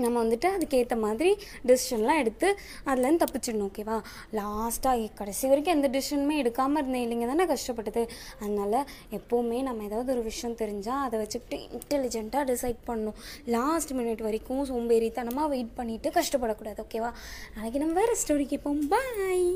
நம்ம 0.05 0.25
வந்துட்டு 0.25 0.49
அதுக்கேற்ற 0.57 0.97
மாதிரி 1.05 1.31
டெசிஷன்லாம் 1.69 2.21
எடுத்து 2.23 2.49
அதுலேருந்து 2.87 3.23
தப்பிச்சிடணும் 3.25 3.69
ஓகேவா 3.69 3.97
லாஸ்ட்டாக 4.39 5.11
கடைசி 5.15 5.45
வரைக்கும் 5.49 5.75
எந்த 5.77 5.89
டெசிஷனுமே 5.95 6.37
எடுக்காமல் 6.43 6.81
இருந்தேன் 6.83 7.05
இல்லைங்க 7.07 7.27
தானே 7.33 7.47
கஷ்டப்பட்டது. 7.55 8.05
அதனால் 8.41 8.79
எப்போவுமே 9.19 9.61
நம்ம 9.69 9.85
ஏதாவது 9.85 10.13
ஒரு 10.15 10.23
விஷயம் 10.31 10.59
தெரிஞ்சால் 10.63 11.05
அதை 11.07 11.19
வச்சுக்கிட்டு 11.23 11.59
இன்டெலிஜென்ட்டாக 11.79 12.45
டிசைட் 12.53 12.81
பண்ணணும். 12.89 13.19
லாஸ்ட் 13.57 13.93
மினிட் 13.93 14.27
வரைக்கும் 14.29 14.65
சோம்பேறித்தனமாக 14.73 15.49
வெயிட் 15.55 15.75
பண்ணிவிட்டு 15.77 16.15
கஷ்டப்படக்கூடாது 16.19 16.85
ஓகேவா 16.87 17.13
நாளைக்கு 17.57 17.83
நம்ம 17.85 17.97
வேறு 18.03 18.17
ஸ்டோரி 18.23 18.47
கேட்போம் 18.53 18.87
பாய் 18.89 19.51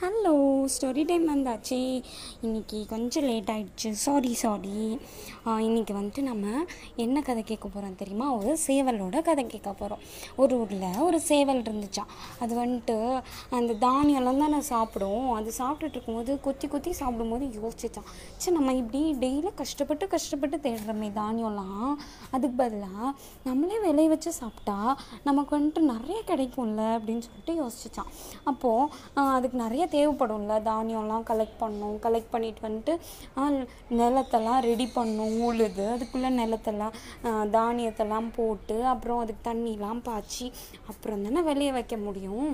ஹலோ 0.00 0.32
ஸ்டோரி 0.72 1.02
டைம் 1.06 1.24
வந்தாச்சு. 1.28 1.78
இன்றைக்கி 2.46 2.80
கொஞ்சம் 2.90 3.24
லேட் 3.28 3.48
ஆகிடுச்சு 3.54 3.90
சாரி 4.02 4.32
சாரி 4.42 4.76
இன்றைக்கி 5.68 5.92
வந்துட்டு 5.96 6.22
நம்ம 6.28 6.46
என்ன 7.04 7.20
கதை 7.28 7.42
கேட்க 7.48 7.66
போகிறோம் 7.68 7.96
தெரியுமா? 8.00 8.26
ஒரு 8.34 8.52
சேவலோட 8.66 9.22
கதை 9.28 9.44
கேட்க 9.46 9.70
போகிறோம் 9.72 10.02
ஒரு 10.42 10.54
ஊரில் 10.60 11.00
ஒரு 11.06 11.18
சேவல் 11.30 11.62
இருந்துச்சான் 11.62 12.12
அது 12.44 12.54
வந்துட்டு 12.60 12.96
அந்த 13.60 13.74
தானியம்லாம் 13.86 14.42
தானே 14.44 14.60
சாப்பிடும். 14.60 15.26
அது 15.38 15.52
சாப்பிட்டுட்டு 15.58 15.98
இருக்கும்போது 15.98 16.34
கொத்தி 16.46 16.68
கொத்தி 16.74 16.92
சாப்பிடும்போது 17.00 17.48
யோசிச்சான். 17.62 18.08
சரி 18.36 18.54
நம்ம 18.58 18.74
இப்படி 18.82 19.02
டெய்லி 19.24 19.52
கஷ்டப்பட்டு 19.62 20.06
கஷ்டப்பட்டு 20.14 20.62
தேடுறோமே 20.68 21.10
தானியம்லாம். 21.20 21.92
அதுக்கு 22.30 22.56
பதிலாக 22.62 23.12
நம்மளே 23.48 23.80
விளைய 23.86 24.12
வச்சு 24.14 24.32
சாப்பிட்டா 24.40 24.78
நமக்கு 25.30 25.52
வந்துட்டு 25.58 25.84
நிறைய 25.92 26.20
கிடைக்கும்ல 26.30 26.86
அப்படின்னு 27.00 27.26
சொல்லிட்டு 27.28 27.58
யோசிச்சான். 27.64 28.12
அப்போது 28.52 29.26
அதுக்கு 29.36 29.62
நிறைய 29.64 29.86
தேவைப்படும்ல 29.94 30.56
தானியம்லாம் 30.70 31.26
கலெக்ட் 31.30 31.60
பண்ணணும் 31.62 31.98
கலெக்ட் 32.06 32.32
பண்ணிட்டு 32.34 32.62
வந்துட்டு 32.66 32.94
நிலத்தெல்லாம் 34.00 34.60
ரெடி 34.68 34.86
பண்ணும் 34.96 35.36
உழுது. 35.48 35.84
அதுக்குள்ளே 35.94 36.30
நிலத்தெல்லாம் 36.40 36.96
தானியத்தெல்லாம் 37.58 38.28
போட்டு 38.40 38.78
அப்புறம் 38.94 39.22
அதுக்கு 39.24 39.44
தண்ணிலாம் 39.50 40.02
பாய்ச்சி 40.08 40.48
அப்புறம் 40.92 41.24
தானே 41.26 41.42
வெளியே 41.50 41.72
வைக்க 41.78 41.96
முடியும். 42.08 42.50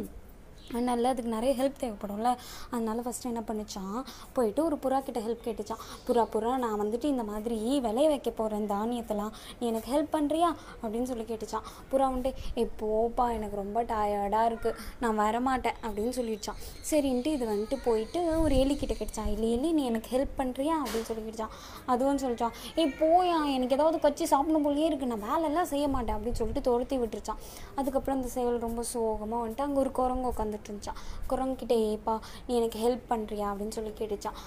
அதனால 0.71 1.09
அதுக்கு 1.09 1.30
நிறைய 1.30 1.52
ஹெல்ப் 1.62 1.83
தேவைப்படும்ல. 1.83 2.37
அதனால 2.71 3.00
ஃபஸ்ட்டு 3.00 3.30
என்ன 3.33 3.42
பண்ணுச்சான்? 3.47 4.04
போயிட்டு 4.33 4.64
ஒரு 4.64 4.76
புறா 4.76 5.02
கிட்ட 5.02 5.21
ஹெல்ப் 5.21 5.44
கேட்டுச்சான். 5.44 5.83
புறா 6.06 6.25
புறா 6.35 6.56
நான் 6.56 6.80
வந்துட்டு 6.80 7.04
இந்த 7.04 7.23
மாதிரி 7.23 7.80
விளைய 7.80 8.09
வைக்க 8.09 8.30
போகிறேன் 8.30 8.71
தானியத்தெல்லாம். 8.71 9.30
நீ 9.61 9.66
எனக்கு 9.66 9.90
ஹெல்ப் 9.94 10.14
பண்ணுறியா 10.14 10.49
அப்படின்னு 10.83 11.02
சொல்லி 11.02 11.23
கேட்டுச்சான். 11.23 11.66
புறா 11.92 12.04
வந்துட்டு 12.14 12.33
ஏ 12.56 12.68
போப்பா 12.80 13.33
எனக்கு 13.33 13.56
ரொம்ப 13.56 13.83
டயர்டாக 13.83 14.50
இருக்குது 14.50 14.75
நான் 15.00 15.18
வரமாட்டேன். 15.18 15.78
அப்படின்னு 15.83 16.12
சொல்லிடுச்சான். 16.21 16.61
சரின்ட்டு 16.90 17.26
இது 17.26 17.47
வந்துட்டு 17.47 17.78
போயிட்டு 17.85 18.40
ஒரு 18.40 18.59
எலி 18.59 18.76
கிட்ட 18.76 18.94
கேட்டுச்சான். 18.94 19.26
இல்லை 19.26 19.52
எலி 19.52 19.73
நீ 19.73 19.85
எனக்கு 19.85 20.11
ஹெல்ப் 20.16 20.40
பண்ணுறியா 20.40 20.75
அப்படின்னு 20.85 21.02
சொல்லி 21.02 21.30
கேட்டுச்சான். 21.30 21.54
அதுவும் 21.87 22.16
சொல்லிச்சான் 22.16 22.52
ஏய் 22.76 22.94
போயா 23.00 23.38
எனக்கு 23.54 23.76
ஏதாவது 23.76 23.99
கச்சி 24.09 24.23
சாப்பிடும் 24.23 24.66
போலயே 24.66 24.88
இருக்குது 24.90 25.12
நான் 25.12 25.26
வேலையெல்லாம் 25.28 25.64
செய்ய 25.64 25.88
மாட்டேன். 25.88 26.16
அப்படின்னு 26.16 26.40
சொல்லிட்டு 26.42 26.71
துரத்தி 26.71 26.99
விட்டுருச்சான். 26.99 27.40
அதுக்கப்புறம் 27.75 28.18
அந்த 28.18 28.28
செயல் 28.28 28.59
ரொம்ப 28.59 28.83
சோகமாக 28.83 29.49
வந்துட்டு 29.49 29.61
அங்கே 29.61 29.78
ஒரு 29.78 29.90
குரங்கு 29.90 30.28
உட்காந்து 30.28 30.53
வந்துட்டு 30.54 30.70
இருந்துச்சான் 30.70 31.00
குரங்குக்கிட்ட 31.30 31.75
ஏப்பா 31.90 32.14
நீ 32.46 32.52
எனக்கு 32.61 32.78
ஹெல்ப் 32.84 33.06
பண்ணுறியா 33.12 33.46
அப்படின்னு 33.52 33.76
சொல்லி 33.76 33.92
கேட்டுச்சான் 34.00 34.38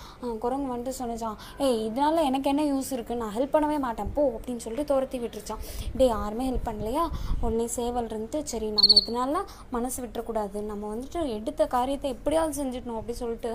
குரங்கு 0.44 0.70
வந்துட்டு 0.74 0.98
சொன்னிச்சான் 1.00 1.38
ஏய் 1.66 1.80
இதனால 1.88 2.24
எனக்கு 2.30 2.48
என்ன 2.54 2.64
யூஸ் 2.74 2.92
இருக்குது 2.96 3.20
நான் 3.22 3.34
ஹெல்ப் 3.38 3.54
பண்ணவே 3.56 3.78
மாட்டேன். 3.86 4.10
போ 4.16 4.24
அப்படின்னு 4.38 4.64
சொல்லிட்டு 4.66 4.90
துரத்தி 4.92 5.18
விட்டுருச்சான் 5.24 5.62
டேய் 6.00 6.12
யாருமே 6.14 6.46
ஹெல்ப் 6.50 6.68
பண்ணலையா? 6.70 7.04
உடனே 7.44 7.66
சேவல் 7.78 8.10
இருந்துட்டு 8.12 8.40
சரி 8.52 8.68
நம்ம 8.78 8.92
இதனால 9.02 9.42
மனசு 9.76 9.98
விட்டுறக்கூடாது. 10.04 10.58
நம்ம 10.70 10.84
வந்துட்டு 10.94 11.20
எடுத்த 11.38 11.68
காரியத்தை 11.76 12.10
எப்படியாவது 12.16 12.56
செஞ்சிடணும் 12.62 13.00
அப்படி 13.00 13.16
சொல்லிட்டு 13.22 13.52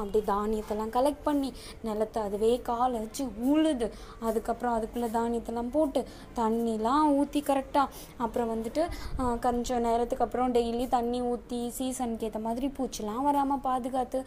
அப்படி 0.00 0.20
தானியத்தெல்லாம் 0.32 0.92
கலெக்ட் 0.96 1.24
பண்ணி 1.28 1.50
நிலத்தை 1.88 2.20
அதுவே 2.28 2.52
காலை 2.70 2.96
வச்சு 3.04 3.24
உழுது 3.52 3.88
அதுக்கப்புறம் 4.28 4.76
அதுக்குள்ளே 4.78 5.10
தானியத்தெல்லாம் 5.18 5.72
போட்டு 5.76 6.02
தண்ணிலாம் 6.40 7.08
ஊற்றி 7.18 7.42
கரெக்டாக 7.50 7.86
அப்புறம் 8.24 8.50
வந்துட்டு 8.54 8.82
கொஞ்சம் 9.46 9.84
நேரத்துக்கு 9.88 10.24
அப்புறம் 10.26 10.54
டெய்லி 10.56 10.86
தண்ணி 10.96 11.20
ஊற்றி 11.32 11.60
சீசனுக்கு 11.90 12.26
ஏற்ற 12.26 12.38
மாதிரி 12.38 12.66
பூச்சிலாம் 12.76 13.22
வராமல் 13.26 13.62
பாதுகாத்து 13.66 14.18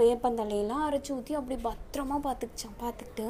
வேப்பந்தலையெல்லாம் 0.00 0.84
அரைச்சி 0.86 1.10
ஊற்றி 1.16 1.34
அப்படி 1.38 1.56
பத்திரமா 1.66 2.16
பார்த்துக்கிச்சான் 2.26 2.76
பார்த்துக்கிட்டு 2.82 3.26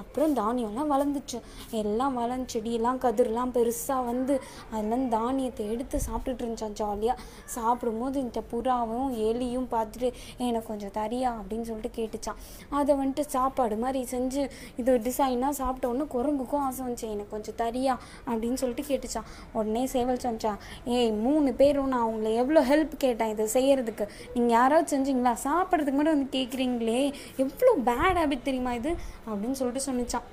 அப்புறம் 0.00 0.34
தானியம்லாம் 0.40 0.90
வளர்ந்துச்சு. 0.92 1.38
எல்லாம் 1.80 2.14
வளர்ந்து 2.20 2.46
செடியெல்லாம் 2.52 3.00
கதிரெலாம் 3.04 3.52
பெருசாக 3.56 4.02
வந்து 4.10 4.34
அதெல்லாம் 4.72 5.06
தானியத்தை 5.08 5.64
எடுத்து 5.74 5.96
சாப்பிட்டுட்டு 6.06 6.44
இருந்துச்சான் 6.44 6.76
ஜாலியாக 6.80 7.24
சாப்பிடும்போது 7.56 8.16
இந்த 8.26 8.42
புறாவும் 8.52 9.08
எலியும் 9.28 9.68
பார்த்துட்டு 9.74 10.10
எனக்கு 10.48 10.68
கொஞ்சம் 10.70 10.94
தரியா 10.98 11.30
அப்படின்னு 11.40 11.68
சொல்லிட்டு 11.70 11.92
கேட்டுச்சான் 11.98 12.38
அதை 12.80 12.94
வந்துட்டு 13.00 13.24
சாப்பாடு 13.36 13.78
மாதிரி 13.84 14.02
செஞ்சு 14.14 14.44
இது 14.76 14.98
டிசைனாக 15.08 15.52
சாப்பிட்டோன்னு 15.62 16.06
குரங்குக்கும் 16.16 16.64
ஆசை 16.68 16.80
வந்துச்சு. 16.86 17.08
எனக்கு 17.14 17.34
கொஞ்சம் 17.36 17.58
தரியா 17.64 17.96
அப்படின்னு 18.28 18.60
சொல்லிட்டு 18.62 18.86
கேட்டுச்சான் 18.90 19.28
உடனே 19.52 19.84
சேவல் 19.96 20.22
சொன்னான் 20.26 20.60
ஏய் 20.96 21.12
மூணு 21.26 21.48
பேரும் 21.60 21.92
நான் 21.94 22.08
உங்களை 22.12 22.30
எவ்வளோ 22.42 22.60
ஹெல்ப் 22.70 22.94
கேட்டேன் 23.08 23.34
இதை 23.36 23.46
செய்யறதுக்கு. 23.56 24.06
நீங்கள் 24.34 24.56
யாராவது 24.58 24.88
செஞ்சீங்களா? 24.92 25.34
சாப்பிட்றதுக்கு 25.44 25.98
மட்டும் 25.98 26.16
வந்து 26.16 26.38
கேட்குறீங்களே 26.38 27.02
எவ்வளோ 27.36 27.72
பேட் 27.86 28.18
ஹேபிட் 28.20 28.48
தெரியுமா 28.48 28.72
இது? 28.80 28.92
அப்படின்னு 29.28 29.58
சொல்லிட்டு 29.60 29.86
சொன்னிச்சான். 29.90 30.26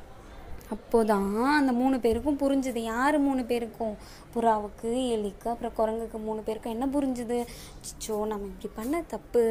அப்போதான் 0.73 1.31
அந்த 1.57 1.71
மூணு 1.79 1.95
பேருக்கும் 2.03 2.37
புரிஞ்சுது. 2.43 2.81
யார் 2.91 3.17
மூணு 3.25 3.41
பேருக்கும்? 3.45 3.95
புறாவுக்கு 4.35 4.89
எலிக்கு 5.15 5.47
அப்புறம் 5.51 5.75
குரங்குக்கு 5.79 6.17
மூணு 6.27 6.41
பேருக்கும் 6.47 6.73
என்ன 6.75 6.85
புரிஞ்சுது? 6.95 7.37
சிச்சோ 7.87 8.15
நம்ம 8.31 8.47
இப்படி 8.51 8.69
பண்ண 8.75 9.01
தப்பு. 9.13 9.43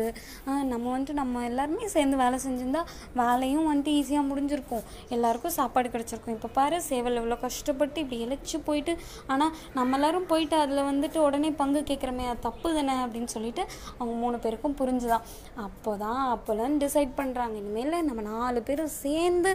நம்ம 0.73 0.85
வந்துட்டு 0.94 1.14
நம்ம 1.21 1.44
எல்லாருமே 1.50 1.87
சேர்ந்து 1.94 2.16
வேலை 2.23 2.38
செஞ்சிருந்தா 2.47 2.83
வேலையும் 3.21 3.68
வந்துட்டு 3.71 3.92
ஈஸியாக 3.99 4.28
முடிஞ்சிருக்கும். 4.30 4.85
எல்லாருக்கும் 5.09 5.54
சாப்பாடு 5.59 5.88
கிடச்சிருக்கும். 5.88 6.37
இப்போ 6.38 6.50
பாரு 6.59 6.83
சேவல் 6.83 7.18
எவ்வளோ 7.21 7.38
கஷ்டப்பட்டு 7.44 8.00
இப்படி 8.04 8.18
இழைச்சி 8.26 8.61
போயிட்டு 8.64 8.94
ஆனால் 9.26 9.54
நம்ம 9.75 9.97
எல்லாரும் 10.00 10.26
போயிட்டு 10.26 10.56
அதில் 10.56 10.88
வந்துட்டு 10.90 11.18
உடனே 11.18 11.52
பங்கு 11.62 11.83
கேட்குறமே 11.92 12.26
அது 12.33 12.44
தப்பு 12.49 12.75
தானே 12.75 12.97
அப்படின்னு 13.04 13.33
சொல்லிட்டு 13.37 13.64
அவங்க 13.99 14.16
மூணு 14.25 14.38
பேருக்கும் 14.38 14.78
புரிஞ்சுதான் 14.83 15.25
அப்போ 15.66 15.97
தான் 15.97 16.23
அப்போல்லாம் 16.35 16.76
டிசைட் 16.85 17.16
பண்ணுறாங்க 17.16 17.56
இனிமேல் 17.62 18.04
நம்ம 18.04 18.21
நாலு 18.30 18.62
பேரும் 18.62 18.92
சேர்ந்து 19.02 19.50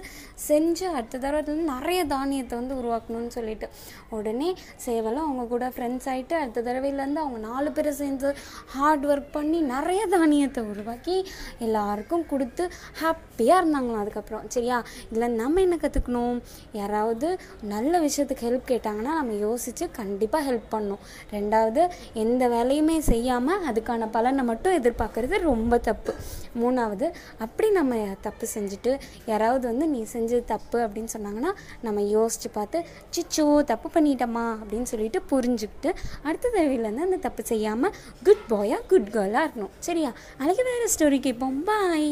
செஞ்சு 0.47 0.87
அடுத்த 0.97 1.17
தடவை 1.17 1.43
வந்து 1.49 1.71
நிறைய 1.73 2.05
தானியத்தை 2.05 2.55
வந்து 2.59 2.75
உருவாக்கணும்னு 2.75 3.33
சொல்லிட்டு. 3.37 3.69
உடனே 4.09 4.49
சேவலும் 4.85 5.25
அவங்க 5.25 5.43
கூட 5.43 5.65
ஃப்ரெண்ட்ஸ் 5.67 6.07
ஆகிட்டு 6.11 6.33
அடுத்த 6.33 6.61
தடவையிலேருந்து 6.61 7.21
அவங்க 7.23 7.37
நாலு 7.37 7.71
பேரை 7.71 7.91
சேர்ந்து 7.91 8.35
ஹார்ட் 8.65 9.05
ஒர்க் 9.05 9.31
பண்ணி 9.31 9.61
நிறைய 9.61 10.07
தானியத்தை 10.07 10.63
உருவாக்கி 10.63 11.15
எல்லாருக்கும் 11.59 12.25
கொடுத்து 12.25 12.63
ஹாப்பியாக 13.01 13.61
இருந்தாங்களாம் 13.61 13.99
அதுக்கப்புறம். 13.99 14.45
சரியா? 14.47 14.77
இதில் 15.11 15.37
நம்ம 15.41 15.61
என்ன 15.61 15.75
கற்றுக்கணும் 15.75 16.41
யாராவது 16.71 17.27
நல்ல 17.61 17.99
விஷயத்துக்கு 17.99 18.45
ஹெல்ப் 18.47 18.69
கேட்டாங்கன்னா 18.73 19.13
நம்ம 19.19 19.33
யோசித்து 19.33 19.91
கண்டிப்பாக 19.91 20.51
ஹெல்ப் 20.51 20.69
பண்ணணும். 20.71 21.03
ரெண்டாவது 21.31 21.83
எந்த 22.13 22.43
வேலையுமே 22.47 22.99
செய்யாமல் 22.99 23.65
அதுக்கான 23.71 24.07
பலனை 24.11 24.43
மட்டும் 24.43 24.77
எதிர்பார்க்கறது 24.81 25.39
ரொம்ப 25.41 25.77
தப்பு. 25.77 26.13
மூணாவது 26.61 27.07
அப்படி 27.37 27.67
நம்ம 27.71 27.95
தப்பு 28.21 28.45
செஞ்சுட்டு 28.53 28.91
யாராவது 29.25 29.65
வந்து 29.67 29.87
நீ 29.87 30.01
செஞ்சது 30.13 30.43
தப்பு 30.43 30.77
அப்படின்னு 30.79 31.11
சொன்னாங்க 31.17 31.38
சொன்னாங்கன்னா 31.39 31.51
நம்ம 31.85 32.01
யோசித்து 32.15 32.49
பார்த்து 32.57 32.77
சிச்சோ 33.15 33.45
தப்பு 33.71 33.87
பண்ணிட்டோமா 33.95 34.45
அப்படின்னு 34.61 34.89
சொல்லிட்டு 34.93 35.19
புரிஞ்சுக்கிட்டு 35.31 35.91
அடுத்த 36.27 36.51
தடவையிலேருந்து 36.55 37.07
அந்த 37.07 37.21
தப்பு 37.27 37.43
செய்யாமல் 37.51 37.95
குட் 38.27 38.45
பாயாக 38.51 38.81
குட் 38.91 39.09
கேர்ளாக 39.15 39.45
இருக்கணும். 39.47 39.73
சரியா? 39.87 40.11
அழகு 40.43 40.63
வேறு 40.69 40.87
ஸ்டோரி 40.95 41.19
கேட்போம். 41.27 41.57
பாய் 41.69 42.11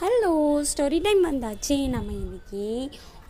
ஹலோ 0.00 0.32
ஸ்டோரி 0.70 0.98
டைம் 1.04 1.22
வந்தாச்சு. 1.30 1.76
நம்ம 1.94 2.10
இன்னைக்கு 2.22 2.64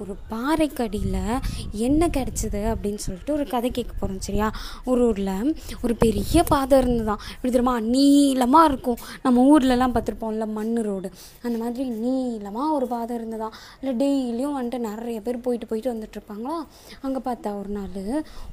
ஒரு 0.03 0.15
பாறைக்கடியில் 0.31 1.41
என்ன 1.87 2.07
கிடச்சிது 2.17 2.61
அப்படின்னு 2.73 3.01
சொல்லிட்டு 3.05 3.33
ஒரு 3.33 3.45
கதை 3.53 3.71
கேட்க 3.71 3.93
போகிறோம் 3.93 4.21
சரியா? 4.21 4.49
ஒரு 4.85 5.07
ஊரில் 5.07 5.55
ஒரு 5.83 5.95
பெரிய 5.95 6.43
பாதை 6.43 6.75
இருந்ததுதான் 6.79 7.23
இப்படி 7.35 7.53
தெரியுமா? 7.55 7.75
நீளமாக 7.81 8.69
இருக்கும். 8.71 8.99
நம்ம 9.23 9.45
ஊர்லலாம் 9.51 9.95
பார்த்துருப்போம்ல 9.97 10.47
மண் 10.59 10.75
ரோடு. 10.89 11.11
அந்த 11.43 11.57
மாதிரி 11.63 11.89
நீளமாக 11.89 12.75
ஒரு 12.79 12.87
பாதை 12.87 13.13
இருந்ததாம். 13.19 13.57
இல்லை 13.81 13.95
டெய்லியும் 14.03 14.57
வந்துட்டு 14.59 14.79
நிறைய 14.79 15.21
பேர் 15.21 15.41
போயிட்டு 15.41 15.67
போயிட்டு 15.67 15.93
வந்துட்டு 15.95 16.17
இருப்பாங்களா? 16.19 16.57
அங்கே 17.01 17.23
பார்த்தா 17.29 17.59
ஒரு 17.59 17.69
நாள் 17.69 17.85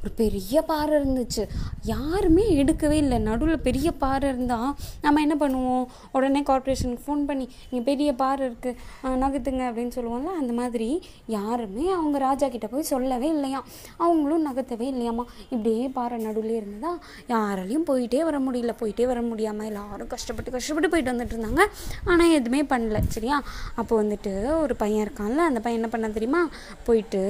ஒரு 0.01 0.11
பெரிய 0.15 0.61
பாறை 0.61 0.93
இருந்துச்சு. 1.01 1.45
யாருமே 1.93 2.45
எடுக்கவே 2.63 2.97
இல்லை. 3.03 3.17
நடுவில் 3.29 3.65
பெரிய 3.69 3.91
பாறை 4.03 4.29
இருந்தால் 4.29 4.75
நம்ம 5.01 5.21
என்ன 5.25 5.35
பண்ணுவோம்? 5.43 5.85
உடனே 6.11 6.43
கார்ப்பரேஷனுக்கு 6.51 7.05
ஃபோன் 7.07 7.25
பண்ணி 7.29 7.47
இங்கே 7.69 7.83
பெரிய 7.91 8.09
பாறை 8.23 8.43
இருக்குது 8.49 8.77
நகர்த்துங்க 9.23 9.63
அப்படின்னு 9.69 9.95
சொல்லுவோம்ல 9.97 10.33
அந்த 10.41 10.53
மாதிரி 10.61 10.89
யாருமே 11.33 11.85
அவங்க 11.97 12.17
ராஜா 12.25 12.47
கிட்ட 12.53 12.67
போய் 12.67 12.89
சொல்லவே 12.91 13.29
இல்லையாம் 13.35 13.67
அவங்களும் 14.05 14.45
நகர்த்தவே 14.47 14.87
இல்லையாம்மா. 14.93 15.25
இப்படியே 15.49 15.85
பாறை 15.97 16.17
நடுவில் 16.25 16.55
இருந்ததா? 16.59 16.91
யாராலையும் 17.33 17.87
போயிட்டே 17.89 18.21
வர 18.29 18.39
முடியல. 18.47 18.73
போயிட்டே 18.81 19.05
வர 19.11 19.21
முடியாமல் 19.29 19.69
எல்லாரும் 19.71 20.11
கஷ்டப்பட்டு 20.13 20.55
கஷ்டப்பட்டு 20.57 20.91
போயிட்டு 20.93 21.13
வந்துட்டு 21.13 21.35
இருந்தாங்க. 21.35 21.65
ஆனால் 22.05 22.35
எதுவுமே 22.39 22.63
பண்ணல 22.73 23.01
சரியா? 23.17 23.37
அப்போ 23.75 23.93
வந்துட்டு 24.03 24.33
ஒரு 24.63 24.75
பையன் 24.83 25.05
இருக்கான்ல 25.05 25.47
அந்த 25.51 25.61
பையன் 25.65 25.81
என்ன 25.81 25.91
பண்ண 25.95 26.09
தெரியுமா? 26.17 26.43
போயிட்டு 26.89 27.23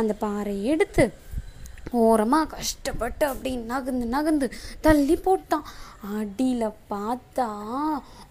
அந்த 0.00 0.12
பாறையை 0.24 0.64
எடுத்து 0.74 1.06
ஓரமாக 1.90 2.56
கஷ்டப்பட்டு 2.56 3.26
அப்படி 3.26 3.56
நகர்ந்து 3.56 4.06
நகர்ந்து 4.06 4.52
தள்ளி 4.80 5.16
போட்டான். 5.16 5.62
அடியில் 6.18 6.74
பார்த்தா 6.90 7.48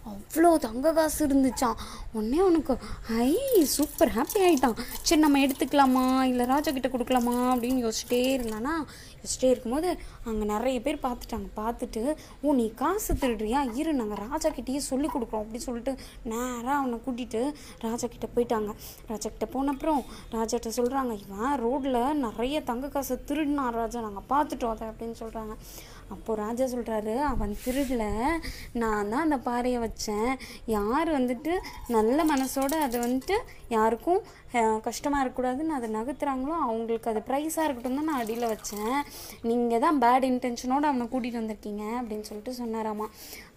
அவ்வளோ 0.08 0.56
தங்க 0.56 0.92
காசு 0.92 1.26
இருந்துச்சான் 1.26 1.76
உடனே 2.12 2.38
அவனுக்கு 2.38 2.76
ஐ 3.18 3.64
சூப்பர் 3.64 4.08
ஹாப்பி 4.08 4.40
ஆகிட்டான் 4.40 4.76
சரி 5.02 5.20
நம்ம 5.20 5.38
எடுத்துக்கலாமா? 5.38 6.22
இல்லை 6.22 6.46
ராஜா 6.46 6.72
கிட்ட 6.72 6.88
கொடுக்கலாமா? 6.88 7.34
அப்படின்னு 7.54 7.84
யோசிச்சிட்டே 7.86 8.38
இருந்தானா. 8.38 8.84
வச்சுட்டே 9.22 9.50
இருக்கும்போது 9.52 9.90
அங்கே 10.28 10.44
நிறைய 10.52 10.78
பேர் 10.86 10.98
பார்த்துட்டாங்க. 11.06 11.48
பார்த்துட்டு 11.60 12.02
ஓ 12.42 12.54
நீ 12.60 12.66
காசு 12.82 13.12
திருடுறியா? 13.22 13.62
இரு 13.80 13.92
நாங்கள் 14.00 14.22
ராஜா 14.26 14.50
கிட்டேயே 14.58 14.82
சொல்லி 14.90 15.10
கொடுக்குறோம் 15.14 15.44
அப்படின்னு 15.44 15.68
சொல்லிட்டு 15.68 15.94
நேராக 16.32 16.78
அவனை 16.80 16.98
கூட்டிகிட்டு 17.06 17.42
ராஜா 17.86 18.08
கிட்டே 18.14 18.30
போயிட்டாங்க. 18.36 18.72
ராஜா 19.12 19.28
கிட்டே 19.28 19.48
போன 19.56 19.74
அப்புறம் 19.76 20.02
ராஜாட்ட 20.36 20.72
சொல்கிறாங்க 20.80 21.12
இவன் 21.24 21.58
ரோட்டில் 21.64 22.00
நிறைய 22.26 22.56
தங்க 22.72 22.88
காசை 22.96 23.16
திருடினான் 23.30 23.78
ராஜா 23.80 24.00
நாங்கள் 24.08 24.28
பார்த்துட்டோம் 24.32 24.74
அதை 24.74 24.86
அப்படின்னு 24.92 25.18
சொல்கிறாங்க 25.24 25.54
அப்போது 26.14 26.40
ராஜா 26.42 26.64
சொல்கிறாரு 26.72 27.14
அவன் 27.30 27.50
திருடல. 27.64 28.04
நான் 28.82 29.10
தான் 29.12 29.24
அந்த 29.24 29.38
பாறையை 29.46 29.78
வச்சேன். 29.82 30.30
யார் 30.76 31.08
வந்துட்டு 31.16 31.52
நல்ல 31.96 32.18
மனசோட 32.30 32.74
அதை 32.86 32.98
வந்துட்டு 33.04 33.36
யாருக்கும் 33.76 34.22
கஷ்டமாக 34.86 35.22
இருக்கக்கூடாதுன்னு 35.22 35.76
அதை 35.78 35.88
நகர்த்துறாங்களோ 35.96 36.54
அவங்களுக்கு 36.66 37.10
அது 37.12 37.20
ப்ரைஸாக 37.28 37.66
இருக்கட்டும் 37.66 37.98
தான் 37.98 38.08
நான் 38.10 38.20
அடியில் 38.22 38.50
வச்சேன். 38.52 38.98
நீங்கள் 39.48 39.82
தான் 39.84 39.98
பேட் 40.04 40.26
இன்டென்ஷனோடு 40.30 40.88
அவனை 40.90 41.06
கூட்டிகிட்டு 41.14 41.40
வந்திருக்கீங்க 41.40 41.84
அப்படின்னு 42.00 42.28
சொல்லிட்டு 42.28 42.54
சொன்னாராமா. 42.60 43.08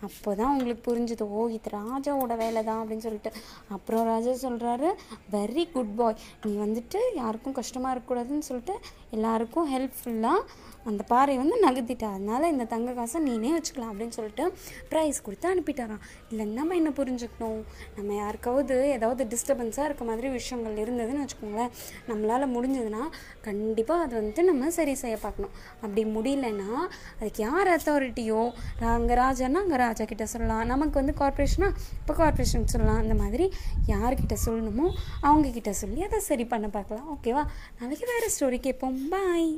அப்போ 0.08 0.30
தான் 0.40 0.50
அவங்களுக்கு 0.52 0.84
புரிஞ்சுது 0.90 1.26
ஓ 1.38 1.42
இது 1.58 1.72
ராஜாவோட 1.78 2.36
வேலை 2.44 2.64
தான் 2.70 2.82
அப்படின்னு 2.82 3.06
சொல்லிட்டு. 3.08 3.32
அப்புறம் 3.76 4.04
ராஜா 4.12 4.34
சொல்கிறாரு 4.48 4.90
வெரி 5.36 5.66
குட் 5.76 5.96
பாய் 6.02 6.20
நீ 6.46 6.52
வந்துட்டு 6.66 7.02
யாருக்கும் 7.22 7.58
கஷ்டமாக 7.62 7.94
இருக்கக்கூடாதுன்னு 7.94 8.50
சொல்லிட்டு 8.50 8.76
எல்லாருக்கும் 9.18 9.70
ஹெல்ப்ஃபுல்லாக 9.76 10.70
அந்த 10.90 11.02
பாறை 11.10 11.34
வந்து 11.42 11.56
நகர்த்திட்டா. 11.66 12.08
அதனால 12.18 12.48
இந்த 12.54 12.66
தங்க 12.72 12.92
காசை 13.00 13.18
நீனே 13.28 13.50
வச்சுக்கலாம் 13.56 13.92
அப்படின்னு 13.94 14.16
சொல்லிட்டு 14.18 14.46
ப்ரைஸ் 14.92 15.20
கொடுத்து 15.26 15.48
அனுப்பிட்டாரான் 15.52 16.02
இல்லை 16.32 16.46
நம்ம 16.60 16.76
என்ன 16.80 16.92
புரிஞ்சுக்கணும்? 17.00 17.62
நம்ம 17.98 18.14
யாருக்காவது 18.22 18.78
ஏதாவது 18.98 19.30
டிஸ்டர்பன்ஸாக 19.34 19.88
இருக்க 19.90 20.06
மாதிரி 20.10 20.30
விஷயங்கள் 20.40 20.81
இருந்ததுன்னு 20.84 21.24
வச்சுக்கோங்களேன் 21.24 21.72
நம்மளால் 22.10 22.48
முடிஞ்சதுன்னா 22.56 23.04
கண்டிப்பாக 23.48 24.04
அது 24.06 24.14
வந்துட்டு 24.20 24.44
நம்ம 24.50 24.70
சரி 24.78 24.94
செய்ய 25.04 25.18
பார்க்கணும். 25.26 25.54
அப்படி 25.84 26.04
முடியலன்னா 26.18 26.70
அதுக்கு 27.20 27.42
யார் 27.48 27.72
அத்தாரிட்டியோ 27.76 28.42
அங்கே 28.96 29.18
ராஜான்னா 29.24 29.62
அங்கே 29.66 29.80
ராஜா 29.86 30.06
கிட்ட 30.12 30.28
சொல்லலாம். 30.34 30.64
நமக்கு 30.74 30.96
வந்து 31.02 31.16
கார்ப்பரேஷனா 31.22 31.70
இப்போ 32.02 32.16
கார்ப்பரேஷன் 32.22 32.72
சொல்லலாம். 32.76 33.02
அந்த 33.04 33.18
மாதிரி 33.24 33.48
யார்கிட்ட 33.94 34.38
சொல்லணுமோ 34.48 34.88
அவங்கக்கிட்ட 35.28 35.74
சொல்லி 35.84 36.02
அதை 36.10 36.22
சரி 36.30 36.48
பண்ண 36.54 36.70
பார்க்கலாம். 36.78 37.08
ஓகேவா 37.16 37.46
நாளைக்கு 37.82 38.08
வேறு 38.14 38.30
ஸ்டோரி 38.38 38.60
கேட்போம். 38.68 38.98
பாய் 39.16 39.52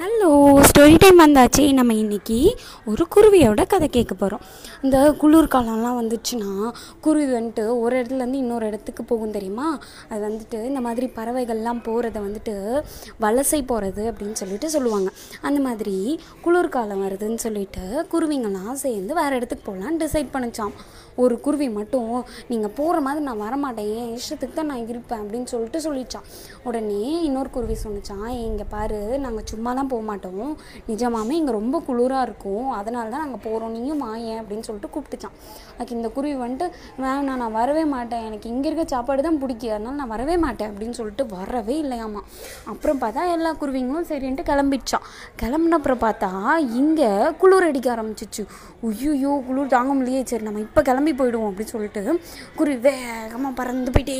ஹலோ 0.00 0.28
ஸ்டோரி 0.68 0.94
டைம் 0.98 1.18
வந்தாச்சு. 1.18 1.72
நம்ம 1.72 1.94
இன்னைக்கு 1.94 2.58
ஒரு 2.86 3.06
குருவியோட 3.14 3.66
கதை 3.66 3.88
கேட்க 3.88 4.14
போகிறோம் 4.14 4.40
இந்த 4.82 4.98
குளிர்காலம்லாம் 5.22 5.98
வந்துச்சுன்னா 6.00 6.70
குருவி 7.00 7.32
வந்துட்டு 7.32 7.80
ஒரு 7.80 8.02
இடத்துலேருந்து 8.02 8.40
இன்னொரு 8.44 8.66
இடத்துக்கு 8.66 9.04
போகும் 9.04 9.30
தெரியுமா? 9.30 9.78
அது 10.08 10.22
வந்துட்டு 10.28 10.64
இந்த 10.64 10.80
மாதிரி 10.80 11.06
பறவைகள்லாம் 11.16 11.82
போகிறத 11.88 12.22
வந்துட்டு 12.26 12.82
வலசை 13.20 13.60
போகிறது 13.66 14.04
அப்படின்னு 14.12 14.32
சொல்லிட்டு 14.32 14.70
சொல்லுவாங்க. 14.70 15.10
அந்த 15.40 15.60
மாதிரி 15.60 16.20
குளிர்காலம் 16.42 17.04
வருதுன்னு 17.06 17.42
சொல்லிட்டு 17.46 18.06
குருவிங்கள்லாம் 18.12 18.80
சேர்ந்து 18.84 19.14
வேறு 19.14 19.36
இடத்துக்கு 19.36 19.72
போகலான்னு 19.72 20.02
டிசைட் 20.04 20.34
பண்ணிச்சான் 20.36 20.74
ஒரு 21.24 21.36
குருவி 21.44 21.68
மட்டும் 21.78 22.10
நீங்கள் 22.50 22.72
போகிற 22.78 22.96
மாதிரி 23.06 23.24
நான் 23.28 23.42
வரமாட்டேன். 23.44 23.90
என் 24.00 24.12
இஷ்டத்துக்கு 24.18 24.58
தான் 24.58 24.70
நான் 24.72 24.84
இருப்பேன் 24.92 25.22
அப்படின்னு 25.22 25.48
சொல்லிட்டு 25.54 25.80
சொல்லிச்சான். 25.86 26.26
உடனே 26.68 27.00
இன்னொரு 27.28 27.50
குருவி 27.56 27.76
சொன்னிச்சான் 27.84 28.28
இங்கே 28.48 28.66
பாரு 28.74 29.00
நாங்கள் 29.24 29.48
சும்மாலாம் 29.52 29.90
போக 29.92 30.02
மாட்டோம். 30.10 30.52
நிஜமாமே 30.90 31.36
இங்கே 31.40 31.54
ரொம்ப 31.60 31.76
குளிராக 31.88 32.26
இருக்கும். 32.28 32.68
அதனால 32.80 33.06
தான் 33.14 33.24
நாங்கள் 33.24 33.44
போகிறோம் 33.46 33.74
நீயும் 33.76 34.04
ஏன் 34.30 34.40
அப்படின்னு 34.40 34.66
சொல்லிட்டு 34.68 34.92
கூப்பிட்டுச்சான். 34.94 35.36
அதுக்கு 35.76 35.96
இந்த 35.98 36.08
குருவி 36.16 36.36
வந்துட்டு 36.44 36.66
மேம் 37.02 37.28
நான் 37.28 37.56
வரவே 37.58 37.84
மாட்டேன். 37.94 38.24
எனக்கு 38.28 38.46
இங்கே 38.54 38.66
இருக்க 38.70 38.84
சாப்பாடு 38.94 39.20
தான் 39.26 39.38
பிடிக்கும். 39.42 39.74
அதனால 39.76 39.96
நான் 40.00 40.12
வரவே 40.14 40.36
மாட்டேன் 40.44 40.68
அப்படின்னு 40.70 40.96
சொல்லிட்டு 40.98 41.24
வரவே 41.36 41.74
இல்லையாமா. 41.84 42.20
அப்புறம் 42.72 43.00
பார்த்தா 43.02 43.22
எல்லா 43.36 43.50
குருவிங்களும் 43.60 44.08
சரின்ட்டு 44.10 44.44
கிளம்பிடுச்சான் 44.50 45.06
கிளம்புனப்புறம் 45.42 46.00
பார்த்தா 46.04 46.30
இங்கே 46.80 47.10
குளிர் 47.40 47.66
அடிக்க 47.68 47.88
ஆரம்பிச்சிச்சு. 47.94 48.42
ஐயோ 48.88 49.32
குளிர் 49.48 49.74
தாங்க 49.76 49.92
முடியலையே. 49.98 50.22
சரி 50.30 50.44
நம்ம 50.48 50.60
இப்போ 50.66 50.80
கிளம்பி 50.88 51.09
போயிடுவோம் 51.12 51.50
அப்படின்னு 51.50 51.74
சொல்லிட்டு 51.74 52.20
குருவி 52.56 52.76
வேகமாக 52.76 53.54
பறந்து 53.54 53.90
போயிட்டே 53.90 54.18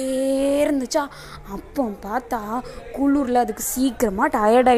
இருந்துச்சா. 0.64 1.02
அப்போ 1.50 1.84
பார்த்தா 2.06 2.40
குளிரில் 2.98 3.42
அதுக்கு 3.44 3.62
சீக்கிரமாக 3.62 4.38
டயர்ட் 4.38 4.72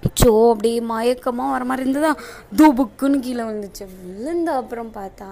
ஆயிடுச்சுப்பா 0.00 0.18
சோ 0.20 0.50
அப்படியே 0.50 0.80
மயக்கமாக 0.90 1.50
வர 1.54 1.64
மாதிரி 1.64 1.82
இருந்ததா? 1.84 2.10
தூபுக்குன்னு 2.58 3.18
கீழே 3.24 3.42
விழுந்துச்சு. 3.42 3.84
விழுந்த 4.02 4.52
அப்புறம் 4.60 4.90
பார்த்தா 4.96 5.28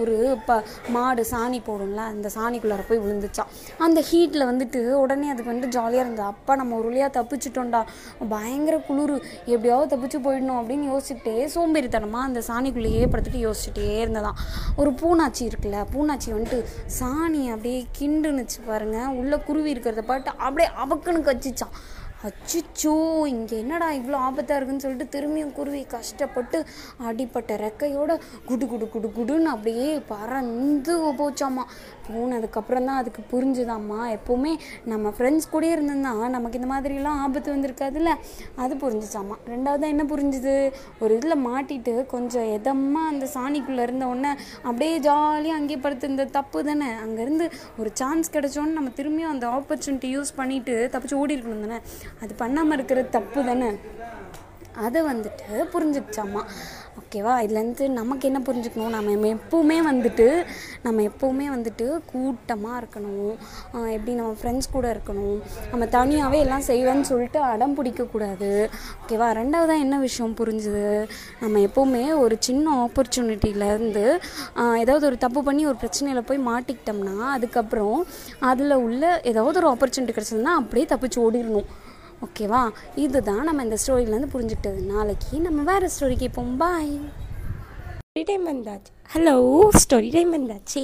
ஒரு 0.00 0.14
ப 0.46 0.56
மாடு 0.94 1.22
சாணி 1.30 1.58
போடும்ல 1.68 2.00
அந்த 2.12 2.30
சாணிக்குள்ளார 2.36 2.82
போய் 2.88 3.02
விழுந்துச்சான் 3.04 3.50
அந்த 3.86 4.00
ஹீட்டில் 4.10 4.48
வந்துட்டு 4.50 4.80
உடனே 5.02 5.28
அதுக்கு 5.30 5.52
வந்துட்டு 5.52 5.74
ஜாலியாக 5.76 6.04
இருந்தது. 6.04 6.28
அப்பா 6.32 6.54
நம்ம 6.60 6.76
ஒரு 6.76 6.88
வழியாக 6.88 7.10
தப்பிச்சிட்டோம்டா. 7.18 7.82
பயங்கர 8.34 8.78
குளிர். 8.88 9.16
எப்படியாவது 9.54 9.90
தப்பிச்சு 9.94 10.20
போயிடணும் 10.26 10.60
அப்படின்னு 10.60 10.86
யோசிச்சுட்டே 10.92 11.36
சோம்பேறித்தனமாக 11.56 12.28
அந்த 12.28 12.42
சாணிக்குள்ளேயே 12.48 13.04
படுத்துட்டு 13.12 13.44
யோசிச்சுட்டே 13.46 13.88
இருந்ததான் 14.04 14.40
ஒரு 14.76 14.92
பூனாச்சி 15.02 15.44
இருக்குல்ல 15.50 15.80
பூனாச்சி 15.94 16.30
வந்துட்டு 16.36 16.60
சாணி 17.00 17.42
அப்படியே 17.54 17.86
கிண்டுனுச்சு 17.98 18.60
பாருங்க. 18.70 18.98
உள்ள 19.20 19.34
குருவி 19.48 19.70
இருக்கிறத 19.74 20.04
பாட்டு 20.12 20.30
அப்படியே 20.46 20.70
அவக்குன்னு 20.84 21.22
கச்சிச்சான். 21.30 21.76
அச்சுச்சோ 22.24 22.92
இங்கே 23.32 23.56
என்னடா 23.62 23.88
இவ்வளோ 23.92 24.18
ஆபத்தாக 24.26 24.58
இருக்குன்னு 24.58 24.84
சொல்லிட்டு 24.84 25.12
திரும்பியும் 25.14 25.52
குருவி 25.52 25.82
கஷ்டப்பட்டு 25.94 26.58
அடிப்பட்ட 27.08 27.56
ரெக்கையோட 27.56 28.12
குடு 28.48 28.66
குடு 28.66 28.86
குடு 28.94 29.08
குடுன்னு 29.18 29.50
அப்படியே 29.54 29.90
பறந்து 30.12 30.94
போச்சாமா. 31.20 31.64
போனதுக்கப்புறம் 32.08 32.86
தான் 32.88 33.00
அதுக்கு 33.02 33.22
புரிஞ்சுதாம்மா. 33.32 34.00
எப்போவுமே 34.16 34.52
நம்ம 34.92 35.12
ஃப்ரெண்ட்ஸ் 35.18 35.50
கூடயே 35.52 35.72
இருந்திருந்தா 35.76 36.12
நமக்கு 36.36 36.60
இந்த 36.60 36.70
மாதிரிலாம் 36.74 37.20
ஆபத்து 37.24 37.54
வந்திருக்காதுல்ல? 37.56 38.12
அது 38.64 38.74
புரிஞ்சிச்சாம்மா. 38.84 39.36
ரெண்டாவது 39.54 39.86
என்ன 39.94 40.04
புரிஞ்சுது? 40.12 40.54
ஒரு 41.00 41.12
இதில் 41.18 41.38
மாட்டிட்டு 41.46 41.94
கொஞ்சம் 42.14 42.48
எதமாக 42.58 43.12
அந்த 43.12 43.28
சாணிக்குள்ளே 43.34 43.84
இருந்த 43.88 44.06
உடனே 44.06 44.32
அப்படியே 44.62 44.98
ஜாலியாக 45.08 45.60
அங்கேயே 45.60 45.80
படுத்திருந்த 45.86 46.24
தப்பு 46.38 46.64
தானே? 46.64 46.90
அங்கேருந்து 47.04 47.48
ஒரு 47.78 47.90
சான்ஸ் 48.02 48.32
கிடைச்சோன்னு 48.32 48.78
நம்ம 48.78 48.90
திரும்பியும் 49.00 49.32
அந்த 49.34 49.46
ஆப்பர்ச்சுனிட்டி 49.58 50.10
யூஸ் 50.16 50.32
பண்ணிட்டு 50.36 50.74
தப்பிச்சு 50.92 51.20
ஓடி 51.22 51.36
இருக்கணும் 51.36 51.66
தானே? 51.66 51.80
அது 52.22 52.34
பண்ணாமல் 52.42 52.78
இருக்கிறது 52.78 53.08
தப்பு 53.18 53.44
தானே? 53.50 53.70
அதை 54.84 55.02
வந்துட்டு 55.02 55.64
புரிஞ்சுக்கிச்சாம்மா 55.74 56.42
ஓகேவா? 57.00 57.32
இதுலேருந்து 57.44 57.84
நமக்கு 57.96 58.24
என்ன 58.28 58.40
புரிஞ்சுக்கணும்? 58.46 58.94
நம்ம 58.94 59.26
எப்போவுமே 59.34 59.76
வந்துட்டு 59.88 60.26
நம்ம 60.82 61.02
எப்போவுமே 61.08 61.46
வந்துட்டு 61.54 61.86
கூட்டமாக 62.12 62.80
இருக்கணும். 62.82 63.34
எப்படி 63.96 64.12
நம்ம 64.20 64.32
ஃப்ரெண்ட்ஸ் 64.40 64.70
கூட 64.72 64.86
இருக்கணும். 64.96 65.38
நம்ம 65.70 65.86
தனியாகவே 65.96 66.38
எல்லாம் 66.44 66.66
செய்வேன்னு 66.70 67.08
சொல்லிட்டு 67.10 67.40
அடம் 67.52 67.76
பிடிக்கக்கூடாது. 67.78 68.50
ஓகேவா? 69.02 69.28
ரெண்டாவதாக 69.40 69.84
என்ன 69.86 69.98
விஷயம் 69.98 70.34
புரிஞ்சுது? 70.40 71.08
நம்ம 71.40 71.58
எப்போவுமே 71.68 72.04
ஒரு 72.24 72.36
சின்ன 72.48 72.74
ஆப்பர்ச்சுனிட்டியிலேருந்து 72.84 74.04
ஏதாவது 74.84 75.06
ஒரு 75.06 75.18
தப்பு 75.18 75.42
பண்ணி 75.42 75.66
ஒரு 75.66 75.78
பிரச்சனையில் 75.82 76.28
போய் 76.30 76.46
மாட்டிக்கிட்டோம்னா 76.50 77.16
அதுக்கப்புறம் 77.36 78.06
அதில் 78.52 78.76
உள்ள 78.86 79.20
ஏதாவது 79.32 79.58
ஒரு 79.62 79.70
ஆப்பர்ச்சுனிட்டி 79.74 80.14
கிடச்சதுன்னா 80.18 80.54
அப்படியே 80.62 80.86
தப்பிச்சு 80.94 81.20
ஓடிடணும். 81.26 81.68
ஓகேவா? 82.22 82.70
இதுதான் 82.94 83.44
நம்ம 83.44 83.62
இந்த 83.62 83.76
ஸ்டோரியிலேருந்து 83.86 84.34
புரிஞ்சுக்கிட்டது. 84.34 84.84
நாளைக்கு 84.84 85.40
நம்ம 85.40 85.72
வேறு 85.72 85.90
ஸ்டோரிக்கு 86.00 86.16
கேட்போம் 86.16 86.56
பாய் 86.56 87.00
டைம் 88.24 88.48
வந்தாச்சு 88.48 88.92
ஹலோ 89.14 89.34
ஸ்டோரி 89.82 90.08
டைம் 90.12 90.30
வந்தாச்சு. 90.34 90.80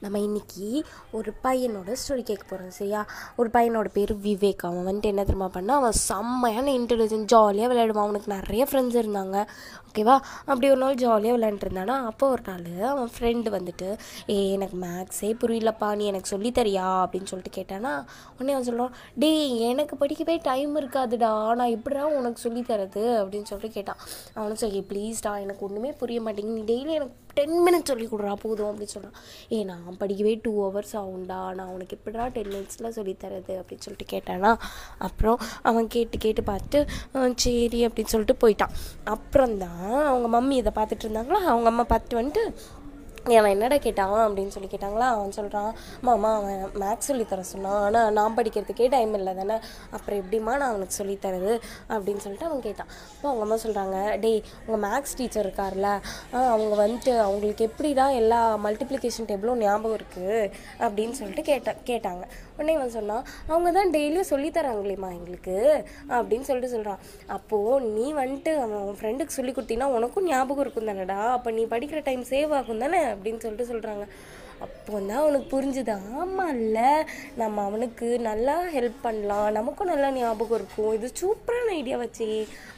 நம்ம 0.00 0.18
இன்னைக்கு 0.18 0.84
ஒரு 1.10 1.30
பையனோட 1.44 1.90
ஸ்டோரி 2.02 2.22
கேட்க 2.28 2.44
போகிறோம் 2.48 2.70
சரியா? 2.70 3.00
ஒரு 3.36 3.48
பையனோட 3.52 3.88
பேர் 3.96 4.12
விவேக். 4.16 4.62
அவன் 4.68 4.86
வந்துட்டு 4.88 5.10
என்ன 5.12 5.22
தெரியுமா 5.22 5.48
பண்ணா 5.56 5.74
அவன் 5.74 5.92
செம்மையான 5.92 6.66
இன்டெலிஜென்ட் 6.70 7.28
ஜாலியாக 7.32 7.68
விளையாடுவான். 7.72 8.06
அவனுக்கு 8.06 8.34
நிறைய 8.34 8.66
ஃப்ரெண்ட்ஸ் 8.70 8.98
இருந்தாங்க. 9.00 9.46
ஓகேவா 9.88 10.16
அப்படி 10.50 10.70
ஒரு 10.70 10.80
நாள் 10.84 10.94
ஜாலியாக 10.94 11.36
விளையாண்டுருந்தானா 11.38 11.96
அப்போ 12.10 12.24
ஒரு 12.28 12.42
நாள் 12.46 12.88
அவன் 12.92 13.10
ஃப்ரெண்டு 13.18 13.52
வந்துட்டு 13.56 13.88
ஏ 14.30 14.38
எனக்கு 14.56 14.78
மேக்ஸே 14.86 15.30
புரியலப்பா. 15.42 15.90
நீ 15.96 16.06
எனக்கு 16.12 16.32
சொல்லித்தரியா 16.36 16.86
அப்படின்னு 17.04 17.30
சொல்லிட்டு 17.32 17.54
கேட்டானா. 17.60 17.92
உடனே 18.38 18.56
அவன் 18.56 18.68
சொல்லுவான் 18.70 18.96
டேய் 19.14 19.60
எனக்கு 19.72 19.96
படிக்கவே 19.96 20.38
டைம் 20.42 20.74
இருக்காதுடா. 20.80 21.32
நான் 21.60 21.74
எப்படிடா 21.76 22.06
உனக்கு 22.06 22.48
சொல்லித்தரது 22.48 23.04
அப்படின்னு 23.22 23.50
சொல்லிட்டு 23.52 23.76
கேட்டான். 23.78 24.02
அவனும் 24.34 24.62
சொல்லி 24.64 24.82
ப்ளீஸ்டா 24.92 25.34
எனக்கு 25.40 25.66
ஒன்றுமே 25.68 25.92
புரிய 25.92 26.20
மாட்டேங்குது. 26.20 26.58
நீ 26.58 26.66
டெய்லி 26.72 26.94
எனக்கு 27.00 27.16
டென் 27.36 27.56
மினிட்ஸ் 27.66 27.90
சொல்லி 27.90 28.06
கொடுறா 28.06 28.32
போதும் 28.42 28.68
அப்படின்னு 28.70 28.94
சொன்னான் 28.94 29.16
ஏ 29.52 29.58
நான் 29.70 29.98
படிக்கவே 30.00 30.32
டூ 30.42 30.52
ஹவர்ஸ் 30.64 30.94
ஆகும்டா. 31.00 31.38
நான் 31.58 31.72
உனக்கு 31.74 31.96
எப்படிடா 31.96 32.26
டென் 32.36 32.50
மினிட்ஸில் 32.54 32.94
சொல்லித்தரது 32.98 33.54
அப்படின்னு 33.60 33.84
சொல்லிட்டு 33.86 34.08
கேட்டானா. 34.14 34.50
அப்புறம் 35.08 35.38
அவன் 35.70 35.88
கேட்டு 35.96 36.18
கேட்டு 36.24 36.44
பார்த்துட்டு 36.50 36.80
சரி 37.44 37.80
அப்படின்னு 37.86 38.12
சொல்லிட்டு 38.14 38.36
போயிட்டான். 38.42 38.74
அப்புறம் 39.16 39.56
தான் 39.64 39.92
அவங்க 40.10 40.28
மம்மி 40.36 40.56
இதை 40.62 40.72
பார்த்துட்டு 40.80 41.06
இருந்தாங்களா? 41.06 41.40
அவங்க 41.52 41.68
அம்மா 41.72 41.86
பார்த்துட்டு 41.92 42.20
வந்துட்டு 42.20 42.44
அவன் 43.24 43.50
என்னடா 43.50 43.76
கேட்டான் 43.76 44.28
அப்படின்னு 44.28 44.48
சொல்லி 44.48 44.68
கேட்டாங்களா? 44.68 45.06
அவன் 45.14 45.32
சொல்கிறான் 45.32 45.74
மாமா 46.00 46.34
அவன் 46.36 46.70
மேக்ஸ் 46.74 47.08
சொல்லித்தர 47.08 47.40
சொன்னான். 47.40 47.82
ஆனால் 47.82 48.12
நான் 48.12 48.36
படிக்கிறதுக்கே 48.36 48.88
டைம் 48.88 49.14
இல்லை 49.14 49.34
தானே? 49.34 49.56
அப்புறம் 49.90 50.20
எப்படிம்மா 50.20 50.52
நான் 50.56 50.60
அவனுக்கு 50.60 51.04
சொல்லித்தரது 51.04 51.60
அப்படின்னு 51.88 52.16
சொல்லிட்டு 52.16 52.46
அவன் 52.46 52.60
கேட்டான். 52.60 52.86
அப்போ 53.16 53.28
அவங்க 53.28 53.42
அம்மா 53.42 53.54
சொல்கிறாங்க 53.54 54.18
டேய் 54.18 54.42
உங்கள் 54.66 54.90
மேக்ஸ் 54.90 55.16
டீச்சர் 55.16 55.46
இருக்கார்ல? 55.46 56.00
ஆ, 56.34 56.44
அவங்க 56.44 56.86
வந்துட்டு 56.86 57.18
அவங்களுக்கு 57.18 57.64
எப்படிடா 57.64 58.10
எல்லா 58.10 58.58
மல்டிப்ளிகேஷன் 58.64 59.28
டேபிளும் 59.28 59.56
ஞாபகம் 59.56 59.98
இருக்குது 59.98 60.50
அப்படின்னு 60.78 61.10
சொல்லிட்டு 61.10 61.42
கேட்ட 61.42 61.76
கேட்டாங்க. 61.84 62.24
உடனே 62.56 62.72
இவன் 62.72 62.90
சொன்னான் 62.90 63.24
அவங்க 63.46 63.72
தான் 63.72 63.90
டெய்லியும் 63.90 64.30
சொல்லித்தராங்களேம்மா 64.30 65.10
எங்களுக்கு. 65.10 65.84
அப்படின்னு 66.08 66.40
சொல்லிட்டு 66.40 66.74
சொல்கிறான் 66.74 66.98
அப்போது 67.26 67.86
நீ 67.90 68.12
வந்துட்டு 68.12 68.58
அவன் 68.58 68.98
ஃப்ரெண்டுக்கு 69.00 69.36
சொல்லி 69.38 69.52
கொடுத்தீங்கன்னா 69.52 69.84
உனக்கும் 69.84 70.24
ஞாபகம் 70.24 70.60
இருக்கும் 70.60 70.88
தானடா? 70.88 71.30
அப்போ 71.32 71.50
நீ 71.50 71.64
படிக்கிற 71.64 72.02
டைம் 72.02 72.24
சேவ் 72.24 72.54
ஆகும் 72.54 72.78
தானே? 72.78 73.16
அப்படின்னு 73.18 73.38
சொல்லிட்டு 73.38 73.70
சொல்கிறாங்க 73.72 74.04
அப்போ 74.64 74.98
தான் 75.08 75.20
அவனுக்கு 75.22 75.48
புரிஞ்சுது. 75.54 75.94
ஆமாம்ல 76.20 76.80
நம்ம 77.40 77.64
அவனுக்கு 77.68 78.06
நல்லா 78.28 78.54
ஹெல்ப் 78.76 78.96
பண்ணலாம். 79.02 79.48
நமக்கும் 79.58 79.90
நல்லா 79.92 80.08
ஞாபகம் 80.10 80.58
இருக்கும். 80.58 80.92
இது 80.96 81.08
சூப்பரான 81.20 81.74
ஐடியா 81.80 81.96
வச்சு 82.02 82.26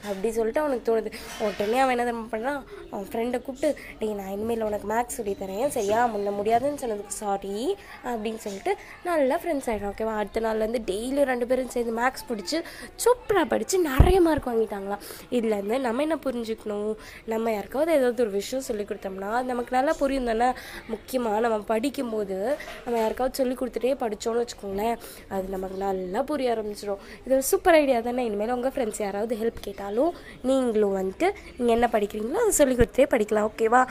அப்படி 0.09 0.29
சொல்லிட்டு 0.37 0.61
அவனுக்கு 0.63 0.85
தோணுது. 0.89 1.11
உடனே 1.47 1.79
அவன் 1.85 1.95
என்ன 1.97 2.05
தெரியுமா 2.09 2.29
பண்ணுறான் 2.33 2.61
அவன் 2.91 3.07
ஃப்ரெண்டை 3.11 3.39
கூப்பிட்டு 3.43 3.69
டேய் 4.01 4.15
நான் 4.21 4.33
இனிமேல் 4.35 4.67
உனக்கு 4.69 4.89
மேக்ஸ் 4.93 5.19
சொல்லி 5.19 5.35
தரேன். 5.43 5.69
சரியா? 5.77 6.01
முன்ன 6.15 6.35
முடியாதுன்னு 6.39 6.83
சொன்னதுக்கு 6.83 7.17
சாரி 7.23 7.77
அப்படின்னு 8.11 8.41
சொல்லிட்டு 8.47 8.75
நல்லா 9.09 9.39
ஃப்ரெண்ட்ஸ் 9.43 9.69
ஆகிடும் 9.73 9.91
ஓகேவா 9.93 10.15
அடுத்த 10.21 10.45
நாள்லேருந்து 10.47 10.83
டெய்லி 10.91 11.25
ரெண்டு 11.33 11.47
பேரும் 11.47 11.73
சேர்ந்து 11.77 11.95
மேக்ஸ் 12.01 12.27
பிடிச்சி 12.31 12.59
சூப்பராக 13.05 13.47
படித்து 13.55 13.79
நிறைய 13.91 14.21
மார்க் 14.29 14.51
வாங்கிட்டாங்களாம். 14.51 15.05
இதுலேருந்து 15.39 15.79
நம்ம 15.87 16.03
என்ன 16.03 16.19
புரிஞ்சுக்கணும்? 16.27 16.93
நம்ம 17.33 17.53
யாருக்காவது 17.53 17.93
ஏதாவது 17.99 18.25
ஒரு 18.27 18.35
விஷயம் 18.41 18.67
சொல்லி 18.71 18.87
கொடுத்தோம்னா 18.91 19.33
நமக்கு 19.53 19.77
நல்லா 19.79 19.95
புரியும் 20.03 20.31
தானே? 20.33 20.51
முக்கியமாக 20.95 21.41
நம்ம 21.47 21.59
படிக்கும்போது 21.73 22.39
நம்ம 22.85 22.97
யாருக்காவது 23.03 23.39
சொல்லி 23.41 23.57
கொடுத்துட்டே 23.61 23.95
படித்தோன்னு 24.03 24.43
வச்சுக்கோங்களேன் 24.43 24.97
அது 25.37 25.55
நமக்கு 25.57 25.79
நல்லா 25.87 26.23
புரிய 26.31 26.55
ஆரம்பிச்சிடும். 26.55 27.03
இது 27.25 27.35
ஒரு 27.39 27.47
சூப்பர் 27.53 27.79
ஐடியா 27.83 28.01
தானே. 28.09 28.25
இனிமேல் 28.31 28.57
உங்கள் 28.57 28.75
ஃப்ரெண்ட்ஸ் 28.75 29.05
யாராவது 29.07 29.41
ஹெல்ப் 29.43 29.65
கேட்டாலும் 29.69 30.13
நீங்களும் 30.51 30.99
வந்துட்டு 31.01 31.31
நீங்கள் 31.61 31.77
என்ன 31.79 31.89
படிக்கிறீங்களோ 31.95 32.43
அதை 32.45 32.55
சொல்லி 32.61 32.77
கொடுத்துட்டே 32.81 33.09
படிக்கலாம். 33.15 33.49
ஓகேவா 33.53 33.83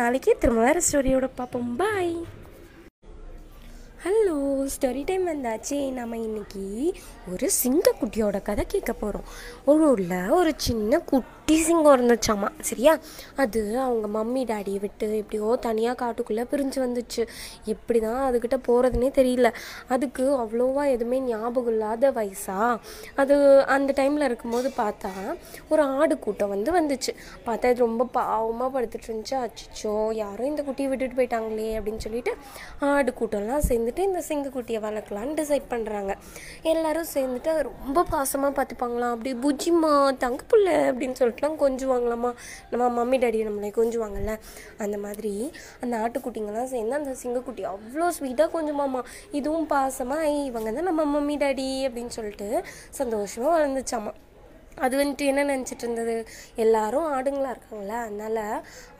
நாளைக்கு 0.00 0.32
திரும்ப 0.44 0.62
வேறு 0.68 0.86
ஸ்டோரியோட 0.88 1.28
பார்ப்போம். 1.40 1.72
பாய் 1.82 2.14
ஹலோ 4.04 4.66
ஸ்டோரி 4.74 5.04
டைம் 5.04 5.28
வந்தாச்சு. 5.28 5.92
நம்ம 5.92 6.16
இன்னைக்கு 6.16 6.62
ஒரு 7.32 7.50
சிங்கக்குட்டியோட 7.62 8.42
கதை 8.42 8.64
கேட்க 8.68 8.92
போகிறோம் 8.92 9.26
ஒரு 9.64 9.90
ஊரில் 9.90 10.30
ஒரு 10.30 10.52
சின்ன 10.56 10.98
குட்டி 10.98 11.56
சிங்கம் 11.62 11.96
இருந்துச்சாமா? 11.96 12.48
சரியா? 12.60 12.98
அது 13.36 13.78
அவங்க 13.78 14.06
மம்மி 14.18 14.44
டாடியை 14.44 14.80
விட்டு 14.80 15.16
எப்படியோ 15.16 15.56
தனியாக 15.60 15.98
காட்டுக்குள்ளே 16.02 16.44
பிரிஞ்சு 16.52 16.78
வந்துச்சு. 16.78 17.26
எப்படி 17.64 18.00
தான் 18.00 18.32
அதுக்கிட்ட 18.32 18.58
போகிறதுனே 18.68 19.10
தெரியல. 19.20 19.50
அதுக்கு 19.88 20.24
அவ்வளோவா 20.36 20.90
எதுவுமே 20.90 21.20
ஞாபகம் 21.20 21.72
இல்லாத 21.72 22.10
வயசா? 22.10 22.78
அது 23.14 23.64
அந்த 23.66 23.92
டைமில் 24.02 24.24
இருக்கும்போது 24.24 24.72
பார்த்தா 24.76 25.12
ஒரு 25.68 25.82
ஆடு 25.82 26.18
கூட்டம் 26.18 26.48
வந்து 26.48 26.80
வந்துச்சு. 26.80 27.14
பார்த்தா 27.46 27.70
இது 27.70 27.86
ரொம்ப 27.86 28.08
பாவமாக 28.14 28.70
படுத்துட்டு 28.78 29.10
இருந்துச்சு. 29.10 29.36
அச்சிச்சோ 29.44 30.12
யாரும் 30.14 30.46
இந்த 30.46 30.62
குட்டியை 30.62 30.88
விட்டுட்டு 30.88 31.20
போயிட்டாங்களே 31.20 31.70
அப்படின்னு 31.80 31.98
சொல்லிட்டு 31.98 32.34
ஆடு 32.78 33.12
கூட்டம்லாம் 33.20 33.68
சேர்ந்து 33.70 33.88
வந்துட்டு 33.90 34.08
இந்த 34.08 34.20
சிங்கக்குட்டியை 34.28 34.80
வளர்க்கலான்னு 34.84 35.32
டிசைட் 35.38 35.64
பண்ணுறாங்க 35.70 36.12
எல்லாரும் 36.72 37.08
சேர்ந்துட்டு 37.14 37.52
ரொம்ப 37.68 38.04
பாசமாக 38.12 38.52
பார்த்துப்பாங்களாம். 38.58 39.14
அப்படி 39.14 39.30
புஜிமா 39.44 39.92
தங்க 40.24 40.42
புள்ள 40.50 40.68
அப்படின்னு 40.90 41.18
சொல்லிட்டுலாம் 41.20 41.58
கொஞ்சுவாங்களாமா. 41.64 42.30
நம்ம 42.72 42.90
மம்மி 42.98 43.18
டேடி 43.24 43.40
நம்மளை 43.48 43.70
கொஞ்சுவாங்கல்ல. 43.80 44.34
அந்த 44.84 44.96
மாதிரி 45.06 45.34
அந்த 45.82 45.94
ஆட்டுக்குட்டிங்கெல்லாம் 46.04 46.72
சேர்ந்து 46.74 46.98
அந்த 47.00 47.14
சிங்கக்குட்டி 47.24 47.64
அவ்வளோ 47.74 48.08
ஸ்வீட்டாக 48.18 48.50
கொஞ்சமாமா. 48.56 49.02
இதுவும் 49.40 49.70
பாசமாக 49.74 50.32
இவங்க 50.48 50.70
தான் 50.78 50.90
நம்ம 50.92 51.10
மம்மி 51.16 51.36
டேடி 51.44 51.70
அப்படின்னு 51.88 52.14
சொல்லிட்டு 52.20 52.48
சந்தோஷமாக 53.00 53.54
வளர்ந்துச்சாமா. 53.56 54.14
அது 54.84 54.94
வந்துட்டு 55.00 55.24
என்ன 55.30 55.44
நினச்சிட்டு 55.52 55.84
இருந்தது? 55.86 56.14
எல்லாரும் 56.64 57.08
ஆடுங்களா 57.14 57.50
இருக்காங்களா 57.54 57.98
அதனால் 58.06 58.42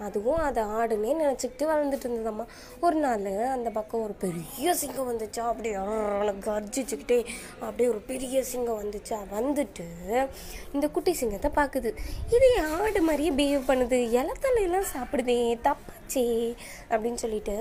அதுவும் 0.06 0.42
அதை 0.48 0.62
ஆடுனே 0.78 1.12
நினச்சிக்கிட்டு 1.22 1.70
வளர்ந்துட்டு 1.72 2.08
இருந்ததம்மா. 2.08 2.46
ஒரு 2.86 2.96
நாள் 3.04 3.28
அந்த 3.56 3.70
பக்கம் 3.78 4.04
ஒரு 4.06 4.16
பெரிய 4.24 4.74
சிங்கம் 4.82 5.10
வந்துச்சா 5.10 5.44
அப்படியே 5.50 5.74
கர்ஜிச்சுக்கிட்டே 6.48 7.20
அப்படியே 7.60 7.88
ஒரு 7.94 8.02
பெரிய 8.10 8.44
சிங்கம் 8.52 8.80
வந்துச்சா. 8.82 9.20
வந்துட்டு 9.38 9.86
இந்த 10.74 10.88
குட்டி 10.96 11.14
சிங்கத்தை 11.22 11.50
பார்க்குது. 11.60 11.92
இது 12.36 12.50
ஆடு 12.80 13.02
மாதிரியே 13.08 13.32
பிஹேவ் 13.40 13.70
பண்ணுது. 13.70 13.98
இலத்தலையெல்லாம் 14.18 14.90
சாப்பிடுதே 14.94 15.38
தப்பாச்சே 16.10 16.24
அப்படின்னு 16.92 17.20
சொல்லிட்டு 17.24 17.54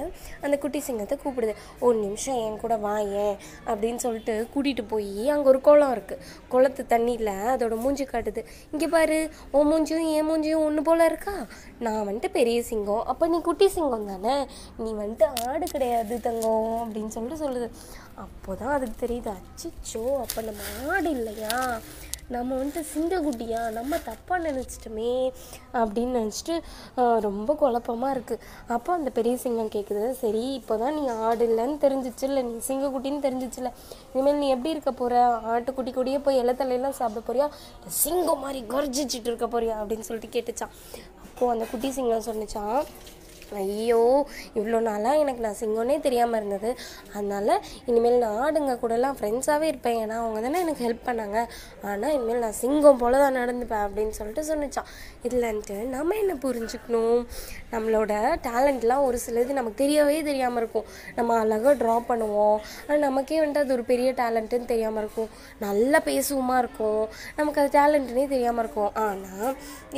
அந்த 0.43 0.55
குட்டி 0.63 0.79
சிங்கத்தை 0.87 1.15
கூப்பிடுது. 1.23 1.53
ஒரு 1.85 1.97
நிமிஷம் 2.05 2.39
என் 2.45 2.59
கூட 2.63 2.75
வா 2.85 2.93
ஏன் 3.23 3.37
அப்படின்னு 3.69 3.99
சொல்லிட்டு 4.05 4.33
கூட்டிகிட்டு 4.53 4.83
போய் 4.93 5.29
அங்கே 5.33 5.49
ஒரு 5.51 5.59
குளம் 5.67 5.93
இருக்குது 5.95 6.23
குளத்து 6.53 6.81
தண்ணியில் 6.93 7.33
அதோட 7.53 7.75
மூஞ்சி 7.83 8.05
காட்டுது. 8.13 8.43
இங்கே 8.73 8.87
பாரு 8.95 9.19
ஓ 9.55 9.61
மூஞ்சியும் 9.71 10.09
என் 10.15 10.27
மூஞ்சியும் 10.29 10.65
ஒன்று 10.67 10.83
போல் 10.89 11.07
இருக்கா? 11.09 11.35
நான் 11.85 12.05
வந்துட்டு 12.09 12.31
பெரிய 12.39 12.59
சிங்கம். 12.71 13.05
அப்போ 13.13 13.27
நீ 13.33 13.39
குட்டி 13.49 13.67
சிங்கம் 13.77 14.09
தானே? 14.11 14.35
நீ 14.83 14.89
வந்துட்டு 15.01 15.27
ஆடு 15.47 15.65
கிடையாது 15.75 16.15
தங்கம் 16.27 16.75
அப்படின்னு 16.83 17.13
சொல்லிட்டு 17.17 17.43
சொல்லுது. 17.45 17.69
அப்போ 18.25 18.53
தான் 18.61 18.75
அதுக்கு 18.77 18.97
தெரியுது 19.05 19.31
அச்சிச்சோ 19.37 20.05
அப்போ 20.23 20.39
நம்ம 20.49 20.61
ஆடு 20.93 21.09
இல்லையா? 21.17 21.57
நம்ம 22.29 22.55
வந்துட்டு 22.55 22.83
சிங்கக்குட்டியா 22.93 23.71
நம்ம 23.71 23.97
தப்பாக 23.97 24.43
நினச்சிட்டோமே 24.43 25.13
அப்படின்னு 25.73 26.19
நினச்சிட்டு 26.19 26.55
ரொம்ப 27.19 27.55
குழப்பமாக 27.55 28.13
இருக்குது 28.15 28.43
அப்போ 28.67 28.93
அந்த 28.93 29.09
பெரிய 29.09 29.37
சிங்கம் 29.37 29.71
கேட்குது 29.75 30.11
சரி 30.11 30.53
இப்போ 30.53 30.77
தான் 30.77 30.93
நீ 30.93 31.07
ஆடு 31.07 31.47
இல்லைன்னு 31.49 31.77
தெரிஞ்சிச்சு 31.81 32.23
இல்லை 32.23 32.43
நீ 32.43 32.53
சிங்கக்குட்டின்னு 32.67 33.21
தெரிஞ்சிச்சுல 33.21 33.71
இனிமேல் 34.13 34.37
நீ 34.37 34.49
எப்படி 34.49 34.69
இருக்க 34.69 34.91
போகிற 34.91 35.15
ஆட்டுக்குட்டி 35.53 35.93
கூடயே 35.93 36.19
போய் 36.19 36.39
இலத்தலையெல்லாம் 36.39 36.97
சாப்பிட 36.99 37.23
போறியா? 37.27 37.47
சிங்கம் 38.03 38.39
மாதிரி 38.39 38.61
கர்ஜிச்சிட்டு 38.67 39.25
இருக்க 39.25 39.47
போறியா? 39.47 39.77
அப்படின்னு 39.81 39.99
சொல்லிட்டு 39.99 40.33
கேட்டுச்சான் 40.35 40.73
அப்போது 41.25 41.51
அந்த 41.51 41.65
குட்டி 41.65 41.91
சிங்கம் 41.91 42.27
சொன்னிச்சான் 42.27 42.79
ஐயோ 43.63 44.01
இவ்வளோ 44.57 44.79
நாளாக 44.87 45.21
எனக்கு 45.23 45.41
நான் 45.45 45.59
சிங்கம்னே 45.61 45.97
தெரியாமல் 46.05 46.39
இருந்தது. 46.39 46.71
அதனால் 47.15 47.53
இனிமேல் 47.89 48.19
நான் 48.23 48.39
ஆடுங்க 48.45 48.73
கூடலாம் 48.81 49.17
ஃப்ரெண்ட்ஸாகவே 49.19 49.67
இருப்பேன். 49.71 49.97
ஏன்னா 50.03 50.17
அவங்க 50.23 50.41
தானே 50.45 50.59
எனக்கு 50.65 50.85
ஹெல்ப் 50.87 51.07
பண்ணாங்க. 51.09 51.37
ஆனால் 51.89 52.13
இனிமேல் 52.17 52.43
நான் 52.45 52.57
சிங்கம் 52.61 53.01
போல 53.03 53.19
தான் 53.23 53.37
நடந்துப்பேன் 53.41 53.85
அப்படின்னு 53.87 54.15
சொல்லிட்டு 54.19 54.43
சொன்னிச்சான். 54.49 54.89
இல்லைன்ட்டு 55.29 55.77
நம்ம 55.95 56.15
என்ன 56.23 56.35
புரிஞ்சுக்கணும்? 56.45 57.21
நம்மளோட 57.73 58.13
டேலண்ட்லாம் 58.47 59.05
ஒரு 59.07 59.19
சிலது 59.25 59.57
நமக்கு 59.59 59.81
தெரியவே 59.83 60.17
தெரியாமல் 60.29 60.61
இருக்கும். 60.61 60.87
நம்ம 61.17 61.37
அழகாக 61.43 61.75
ட்ரா 61.81 61.97
பண்ணுவோம். 62.11 62.59
ஆனால் 62.87 63.03
நமக்கே 63.07 63.39
வந்துட்டு 63.41 63.63
அது 63.65 63.75
ஒரு 63.77 63.85
பெரிய 63.91 64.11
டேலண்ட்டுன்னு 64.21 64.71
தெரியாமல் 64.73 65.01
இருக்கும். 65.03 65.29
நல்லா 65.65 66.01
பேசுவோமா 66.09 66.57
இருக்கும். 66.63 67.03
நமக்கு 67.39 67.61
அது 67.61 67.71
டேலண்ட்டுனே 67.79 68.27
தெரியாமல் 68.35 68.63
இருக்கும். 68.63 68.91
ஆனால் 69.07 69.51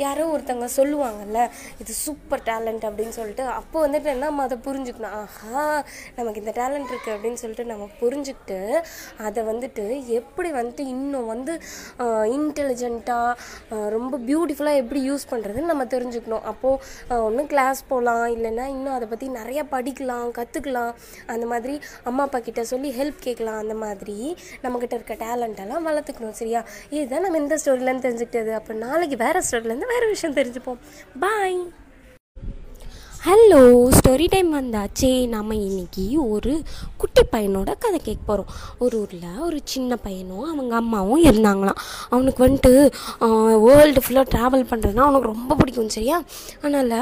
யாரோ 0.04 0.26
ஒருத்தவங்க 0.34 0.68
சொல்லுவாங்கல்ல 0.78 1.40
இது 1.82 1.92
சூப்பர் 2.04 2.44
டேலண்ட் 2.50 2.84
அப்படின்னு 2.88 3.16
சொல்லிட்டு 3.18 3.41
அப்போ 3.58 3.78
வந்துட்டு 3.86 4.10
நம்ம 4.22 4.42
அதை 4.46 4.56
புரிஞ்சுக்கணும். 4.66 5.16
ஆஹா 5.22 5.62
நமக்கு 6.16 6.42
இந்த 6.42 6.52
டேலண்ட் 6.60 6.90
இருக்குது 6.92 7.14
அப்படின்னு 7.14 7.40
சொல்லிட்டு 7.42 7.64
நம்ம 7.70 7.88
புரிஞ்சுக்கிட்டு 8.00 8.58
அதை 9.26 9.40
வந்துட்டு 9.50 9.84
எப்படி 10.18 10.50
வந்துட்டு 10.58 10.84
இன்னும் 10.94 11.30
வந்து 11.32 11.54
இன்டெலிஜென்ட்டாக 12.36 13.88
ரொம்ப 13.96 14.18
பியூட்டிஃபுல்லாக 14.28 14.82
எப்படி 14.82 15.02
யூஸ் 15.10 15.30
பண்ணுறதுன்னு 15.32 15.72
நம்ம 15.72 15.86
தெரிஞ்சுக்கணும். 15.96 16.46
அப்போது 16.52 17.22
ஒன்று 17.28 17.46
கிளாஸ் 17.52 17.82
போகலாம் 17.92 18.26
இல்லைன்னா 18.36 18.66
இன்னும் 18.76 18.96
அதை 18.96 19.08
பற்றி 19.12 19.28
நிறைய 19.38 19.62
படிக்கலாம் 19.74 20.28
கற்றுக்கலாம் 20.38 20.92
அந்த 21.34 21.46
மாதிரி 21.52 21.76
அம்மா 22.10 22.22
அப்பா 22.28 22.40
கிட்ட 22.48 22.64
சொல்லி 22.72 22.90
ஹெல்ப் 23.00 23.20
கேட்கலாம். 23.26 23.60
அந்த 23.64 23.74
மாதிரி 23.84 24.18
நம்மக்கிட்ட 24.64 24.94
இருக்க 24.98 25.14
டேலண்டெல்லாம் 25.24 25.86
வளர்த்துக்கணும் 25.90 26.38
சரியா? 26.40 26.62
இதுதான் 26.96 27.24
நம்ம 27.26 27.38
இந்த 27.44 27.58
ஸ்டோரியிலேருந்து 27.64 28.06
தெரிஞ்சுக்கிட்டது. 28.08 28.52
அப்போ 28.60 28.72
நாளைக்கு 28.86 29.18
வேறு 29.24 29.42
ஸ்டோரியிலேருந்து 29.48 29.92
வேறு 29.94 30.06
விஷயம் 30.14 30.36
தெரிஞ்சுப்போம். 30.40 30.82
பாய் 31.24 31.60
ஹலோ 33.26 33.58
ஸ்டோரி 33.96 34.24
டைம் 34.30 34.48
வந்தாச்சே. 34.54 35.10
நம்ம 35.32 35.56
இன்னைக்கு 35.66 36.04
ஒரு 36.34 36.52
குட்டி 37.00 37.22
பையனோட 37.32 37.70
கதை 37.82 37.98
கேட்க 38.06 38.22
போகிறோம் 38.28 38.48
ஒரு 38.84 38.94
ஊரில் 39.00 39.36
ஒரு 39.48 39.58
சின்ன 39.72 39.96
பையனும் 40.04 40.46
அவங்க 40.52 40.72
அம்மாவும் 40.80 41.22
இருந்தாங்களாம். 41.28 41.78
அவனுக்கு 42.14 42.40
வந்துட்டு 42.46 42.72
வேர்ல்டு 43.66 44.00
ஃபுல்லாக 44.04 44.26
ட்ராவல் 44.32 44.64
பண்ணுறதுனா 44.70 45.04
அவனுக்கு 45.06 45.30
ரொம்ப 45.32 45.56
பிடிக்கும் 45.60 45.92
சரியா? 45.96 46.16
அதனால் 46.62 46.96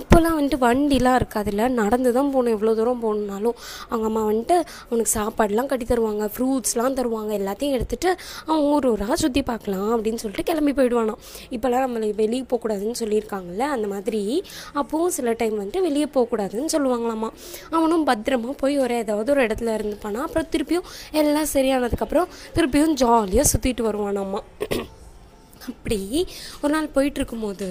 அப்போல்லாம் 0.00 0.36
வந்துட்டு 0.38 0.60
வண்டிலாம் 0.64 1.18
இருக்காதுல்ல. 1.20 1.68
நடந்து 1.80 2.12
தான் 2.18 2.30
போகணும் 2.36 2.54
எவ்வளோ 2.56 2.74
தூரம் 2.80 3.02
போகணுன்னாலும் 3.04 3.56
அவங்க 3.90 4.08
அம்மா 4.10 4.22
வந்துட்டு 4.30 4.56
அவனுக்கு 4.88 5.12
சாப்பாடுலாம் 5.18 5.70
கட்டி 5.74 5.88
தருவாங்க 5.92 6.30
ஃப்ரூட்ஸ்லாம் 6.36 6.98
தருவாங்க 7.00 7.34
எல்லாத்தையும் 7.40 7.76
எடுத்துகிட்டு 7.78 8.10
அவன் 8.48 8.64
ஊர் 8.72 8.90
ஊராக 8.92 9.20
சுற்றி 9.24 9.44
பார்க்கலாம் 9.52 9.92
அப்படின்னு 9.98 10.22
சொல்லிட்டு 10.24 10.48
கிளம்பி 10.52 10.76
போயிடுவானான் 10.80 11.22
இப்போல்லாம் 11.58 11.86
நம்மளை 11.86 12.10
வெளியே 12.22 12.46
போகக்கூடாதுன்னு 12.46 13.02
சொல்லியிருக்காங்கல்ல 13.04 13.70
அந்த 13.76 13.88
மாதிரி. 13.94 14.24
அப்போவும் 14.80 15.14
சில 15.18 15.36
டைம் 15.38 15.56
வந்துட்டு 15.58 15.80
வெளியே 15.80 16.04
போகக்கூடாதுன்னு 16.04 16.72
சொல்லுவாங்களாமா. 16.72 17.30
அவனும் 17.70 18.06
பத்திரமா 18.06 18.50
போய் 18.50 18.78
ஒரு 18.78 18.94
ஏதாவது 18.94 19.32
ஒரு 19.32 19.46
இடத்துல 19.46 19.72
இருந்துப்பானா. 19.78 20.20
அப்புறம் 20.26 20.48
திருப்பியும் 20.56 20.86
எல்லாம் 21.12 21.50
சரியானதுக்கப்புறம் 21.52 22.26
திருப்பியும் 22.54 22.92
ஜாலியாக 22.92 23.48
சுற்றிட்டு 23.48 23.86
வருவானாம்மா 23.88 24.40
அப்படி 25.68 25.98
ஒரு 26.62 26.70
நாள் 26.74 26.88
போயிட்டு 26.96 27.18
இருக்கும்போது 27.20 27.68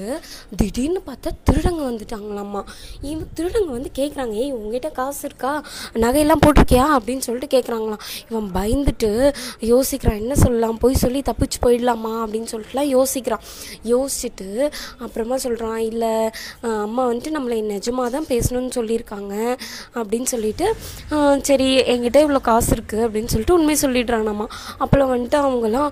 திடீர்னு 0.60 1.02
பார்த்தா 1.10 1.30
திருடங்க 1.48 1.82
வந்துட்டாங்களாம்மா. 1.90 2.62
இவன் 3.10 3.30
திருடங்க 3.38 3.70
வந்து 3.78 3.92
கேட்குறாங்க 4.00 4.34
ஏய் 4.44 4.54
உங்ககிட்ட 4.58 4.90
காசு 5.00 5.22
இருக்கா? 5.30 5.52
நகையெல்லாம் 6.04 6.44
போட்டிருக்கியா? 6.46 6.86
அப்படின்னு 6.98 7.26
சொல்லிட்டு 7.28 7.50
கேட்குறாங்களாம் 7.56 8.04
இவன் 8.30 8.50
பயந்துட்டு 8.58 9.12
யோசிக்கிறான் 9.72 10.20
என்ன 10.24 10.38
சொல்லலாம்? 10.44 10.78
போய் 10.84 11.02
சொல்லி 11.04 11.22
தப்பிச்சு 11.30 11.60
போயிடலாமா? 11.66 12.14
அப்படின்னு 12.24 12.52
சொல்லிட்டுலாம் 12.54 12.90
யோசிக்கிறான். 12.96 13.46
யோசிச்சுட்டு 13.94 14.50
அப்புறமா 15.06 15.38
சொல்கிறான் 15.46 15.82
இல்லை 15.92 16.14
அம்மா 16.88 17.06
வந்துட்டு 17.10 17.36
நம்மளை 17.38 17.60
நிஜமாக 17.74 18.10
தான் 18.16 18.30
பேசணும்னு 18.34 18.72
சொல்லியிருக்காங்க. 18.80 19.34
அப்படின்னு 20.00 20.30
சொல்லிட்டு 20.34 20.68
சரி 21.50 21.70
என்கிட்ட 21.94 22.20
இவ்வளோ 22.26 22.42
காசு 22.50 22.72
இருக்குது 22.76 23.06
அப்படின்னு 23.08 23.32
சொல்லிட்டு 23.34 23.58
உண்மையை 23.58 23.80
சொல்லிடுறானாம்மா. 23.84 24.48
அப்போல்லாம் 24.84 25.14
வந்துட்டு 25.16 25.38
அவங்கெல்லாம் 25.44 25.92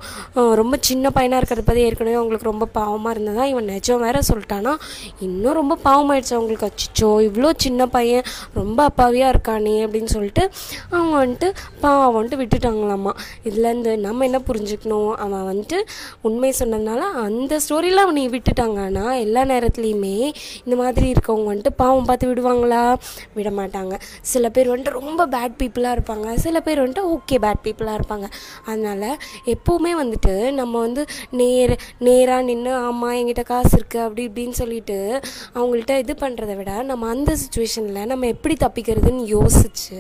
ரொம்ப 0.62 0.76
சின்ன 0.90 1.10
பையனாக 1.18 1.42
இருக்கிறத 1.42 1.66
பற்றி 1.68 1.85
ஏற்கனவே 1.86 2.18
அவங்களுக்கு 2.20 2.50
ரொம்ப 2.52 2.68
பாவமாக 2.78 3.14
இருந்ததா 3.16 3.44
இவன் 3.46 3.70
நிஜம் 3.74 4.04
வேற 4.06 4.20
சொல்லிட்டானா? 4.30 4.74
இன்னும் 5.20 5.58
ரொம்ப 5.62 5.78
பாவமாயிடுச்சு 5.88 6.36
அவங்களுக்கு. 6.38 6.70
அச்சிச்சோ 6.70 7.10
இவ்வளோ 7.28 7.50
சின்ன 7.58 7.88
பையன் 7.88 8.26
ரொம்ப 8.54 8.80
அப்பாவியாக 8.90 9.34
இருக்கானே 9.34 9.76
அப்படின்னு 9.86 10.12
சொல்லிட்டு 10.16 10.44
அவங்க 10.90 11.16
வந்துட்டு 11.24 11.50
பாவம்ட்டு 11.82 12.40
விட்டுட்டாங்களாம்மா 12.42 13.14
இதுலேருந்து 13.48 13.92
நம்ம 14.06 14.24
என்ன 14.24 14.42
புரிஞ்சுக்கணும்? 14.50 15.12
அவன் 15.26 15.46
வந்துட்டு 15.52 15.80
உண்மை 16.22 16.54
சொன்னதுனால 16.60 17.02
அந்த 17.26 17.60
ஸ்டோரியில் 17.68 18.04
அவனை 18.06 18.24
விட்டுட்டாங்க. 18.30 18.80
ஆனால் 18.86 19.20
எல்லா 19.26 19.42
நேரத்துலையுமே 19.44 20.16
இந்த 20.64 20.76
மாதிரி 20.82 21.14
இருக்கவங்க 21.14 21.48
வந்துட்டு 21.54 21.74
பாவம் 21.76 22.06
பார்த்து 22.06 22.32
விடுவாங்களா? 22.34 22.84
விட 23.34 23.50
மாட்டாங்க. 23.50 23.94
சில 24.22 24.50
பேர் 24.50 24.72
வந்துட்டு 24.74 24.98
ரொம்ப 25.00 25.28
பேட் 25.28 25.56
பீப்புளாக 25.62 25.96
இருப்பாங்க. 25.98 26.28
சில 26.46 26.60
பேர் 26.62 26.84
வந்துட்டு 26.84 27.04
ஓகே 27.16 27.38
பேட் 27.46 27.64
பீப்புளாக 27.66 27.98
இருப்பாங்க. 28.00 28.28
அதனால் 28.66 29.18
எப்போவுமே 29.54 29.92
வந்துட்டு 30.02 30.34
நம்ம 30.52 30.80
வந்து 30.80 31.06
நேர் 31.42 31.75
நேராக 32.08 32.42
நின்று 32.50 32.74
ஆமாம் 32.88 33.16
என்கிட்ட 33.20 33.44
காசு 33.52 33.74
இருக்குது 33.78 34.04
அப்படி 34.06 34.24
இப்படின்னு 34.30 34.56
சொல்லிட்டு 34.62 34.98
அவங்கள்ட்ட 35.58 35.96
இது 36.04 36.16
பண்ணுறத 36.24 36.56
விட 36.60 36.72
நம்ம 36.90 37.10
அந்த 37.14 37.32
சுச்சுவேஷனில் 37.42 38.10
நம்ம 38.12 38.28
எப்படி 38.36 38.58
தப்பிக்கிறதுன்னு 38.66 39.24
யோசிச்சு 39.36 40.00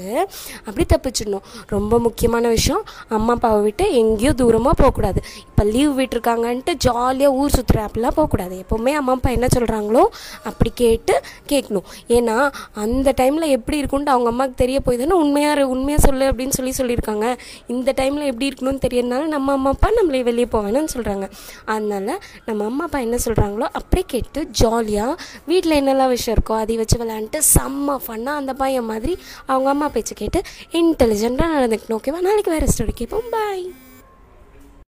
அப்படி 0.67 0.85
தப்பிச்சிடணும். 0.93 1.45
ரொம்ப 1.75 1.99
முக்கியமான 2.07 2.45
விஷயம் 2.55 2.83
அம்மா 3.17 3.33
அப்பாவை 3.37 3.59
விட்டு 3.67 3.85
எங்கேயோ 4.01 4.31
தூரமாக 4.41 4.75
போகக்கூடாது. 4.81 5.19
இப்போ 5.49 5.63
லீவ் 5.73 5.93
விட்டுருக்காங்கன்ட்டு 5.99 6.73
ஜாலியாக 6.85 7.37
ஊர் 7.41 7.55
சுற்றுற 7.57 7.79
அப்படிலாம் 7.87 8.17
போகக்கூடாது. 8.19 8.55
எப்போவுமே 8.63 8.93
அம்மா 8.99 9.13
அப்பா 9.17 9.29
என்ன 9.37 9.47
சொல்கிறாங்களோ 9.55 10.03
அப்படி 10.49 10.71
கேட்டு 10.83 11.13
கேட்கணும். 11.51 11.87
ஏன்னா 12.17 12.37
அந்த 12.83 13.09
டைமில் 13.21 13.53
எப்படி 13.57 13.79
இருக்குன்ட்டு 13.81 14.13
அவங்க 14.15 14.29
அம்மாவுக்கு 14.33 14.61
தெரிய 14.63 14.77
போய் 14.85 14.99
தானே 15.01 15.17
உண்மையாக 15.23 15.67
உண்மையாக 15.75 16.01
சொல்லு 16.07 16.25
அப்படின்னு 16.31 16.55
சொல்லி 16.57 16.73
சொல்லியிருக்காங்க. 16.79 17.27
இந்த 17.75 17.89
டைமில் 17.99 18.29
எப்படி 18.31 18.47
இருக்கணும்னு 18.49 18.83
தெரியறதுனால 18.85 19.23
நம்ம 19.35 19.53
அம்மா 19.57 19.69
அப்பா 19.75 19.89
நம்மளே 19.97 20.21
வெளியே 20.29 20.47
போவேணும்னு 20.55 20.91
சொல்கிறாங்க 20.95 21.25
அதனால 21.67 22.09
நம்ம 22.45 22.65
அம்மா 22.65 22.85
அப்பா 22.85 22.99
என்ன 22.99 23.19
சொல்கிறாங்களோ 23.25 23.67
அப்படியே 23.73 24.05
கேட்டு 24.07 24.41
ஜாலியாக 24.61 25.15
வீட்டில் 25.47 25.79
என்னெல்லாம் 25.79 26.13
விஷயம் 26.13 26.37
இருக்கோ 26.37 26.57
அதை 26.57 26.77
வச்சு 26.77 26.99
விளையாண்டுட்டு 26.99 27.41
செம்ம 27.53 27.97
ஃபன்னாக 28.05 28.41
அந்த 28.41 28.55
பையன் 28.55 28.85
மாதிரி 28.85 29.15
அவங்க 29.47 29.69
அம்மா 29.69 29.89
பேச்சு 29.89 30.15
கேட்டு 30.15 30.41
இன்டெலிஜென்ட்டாக 30.81 31.55
நடந்துக்கணும் 31.57 31.99
ஓகேவா 31.99 32.21
நாளைக்கு 32.21 32.55
வேறு 32.55 32.73
ஸ்டோரி 32.73 32.95
கேட்போம் 32.95 33.31
பாய் 33.31 33.65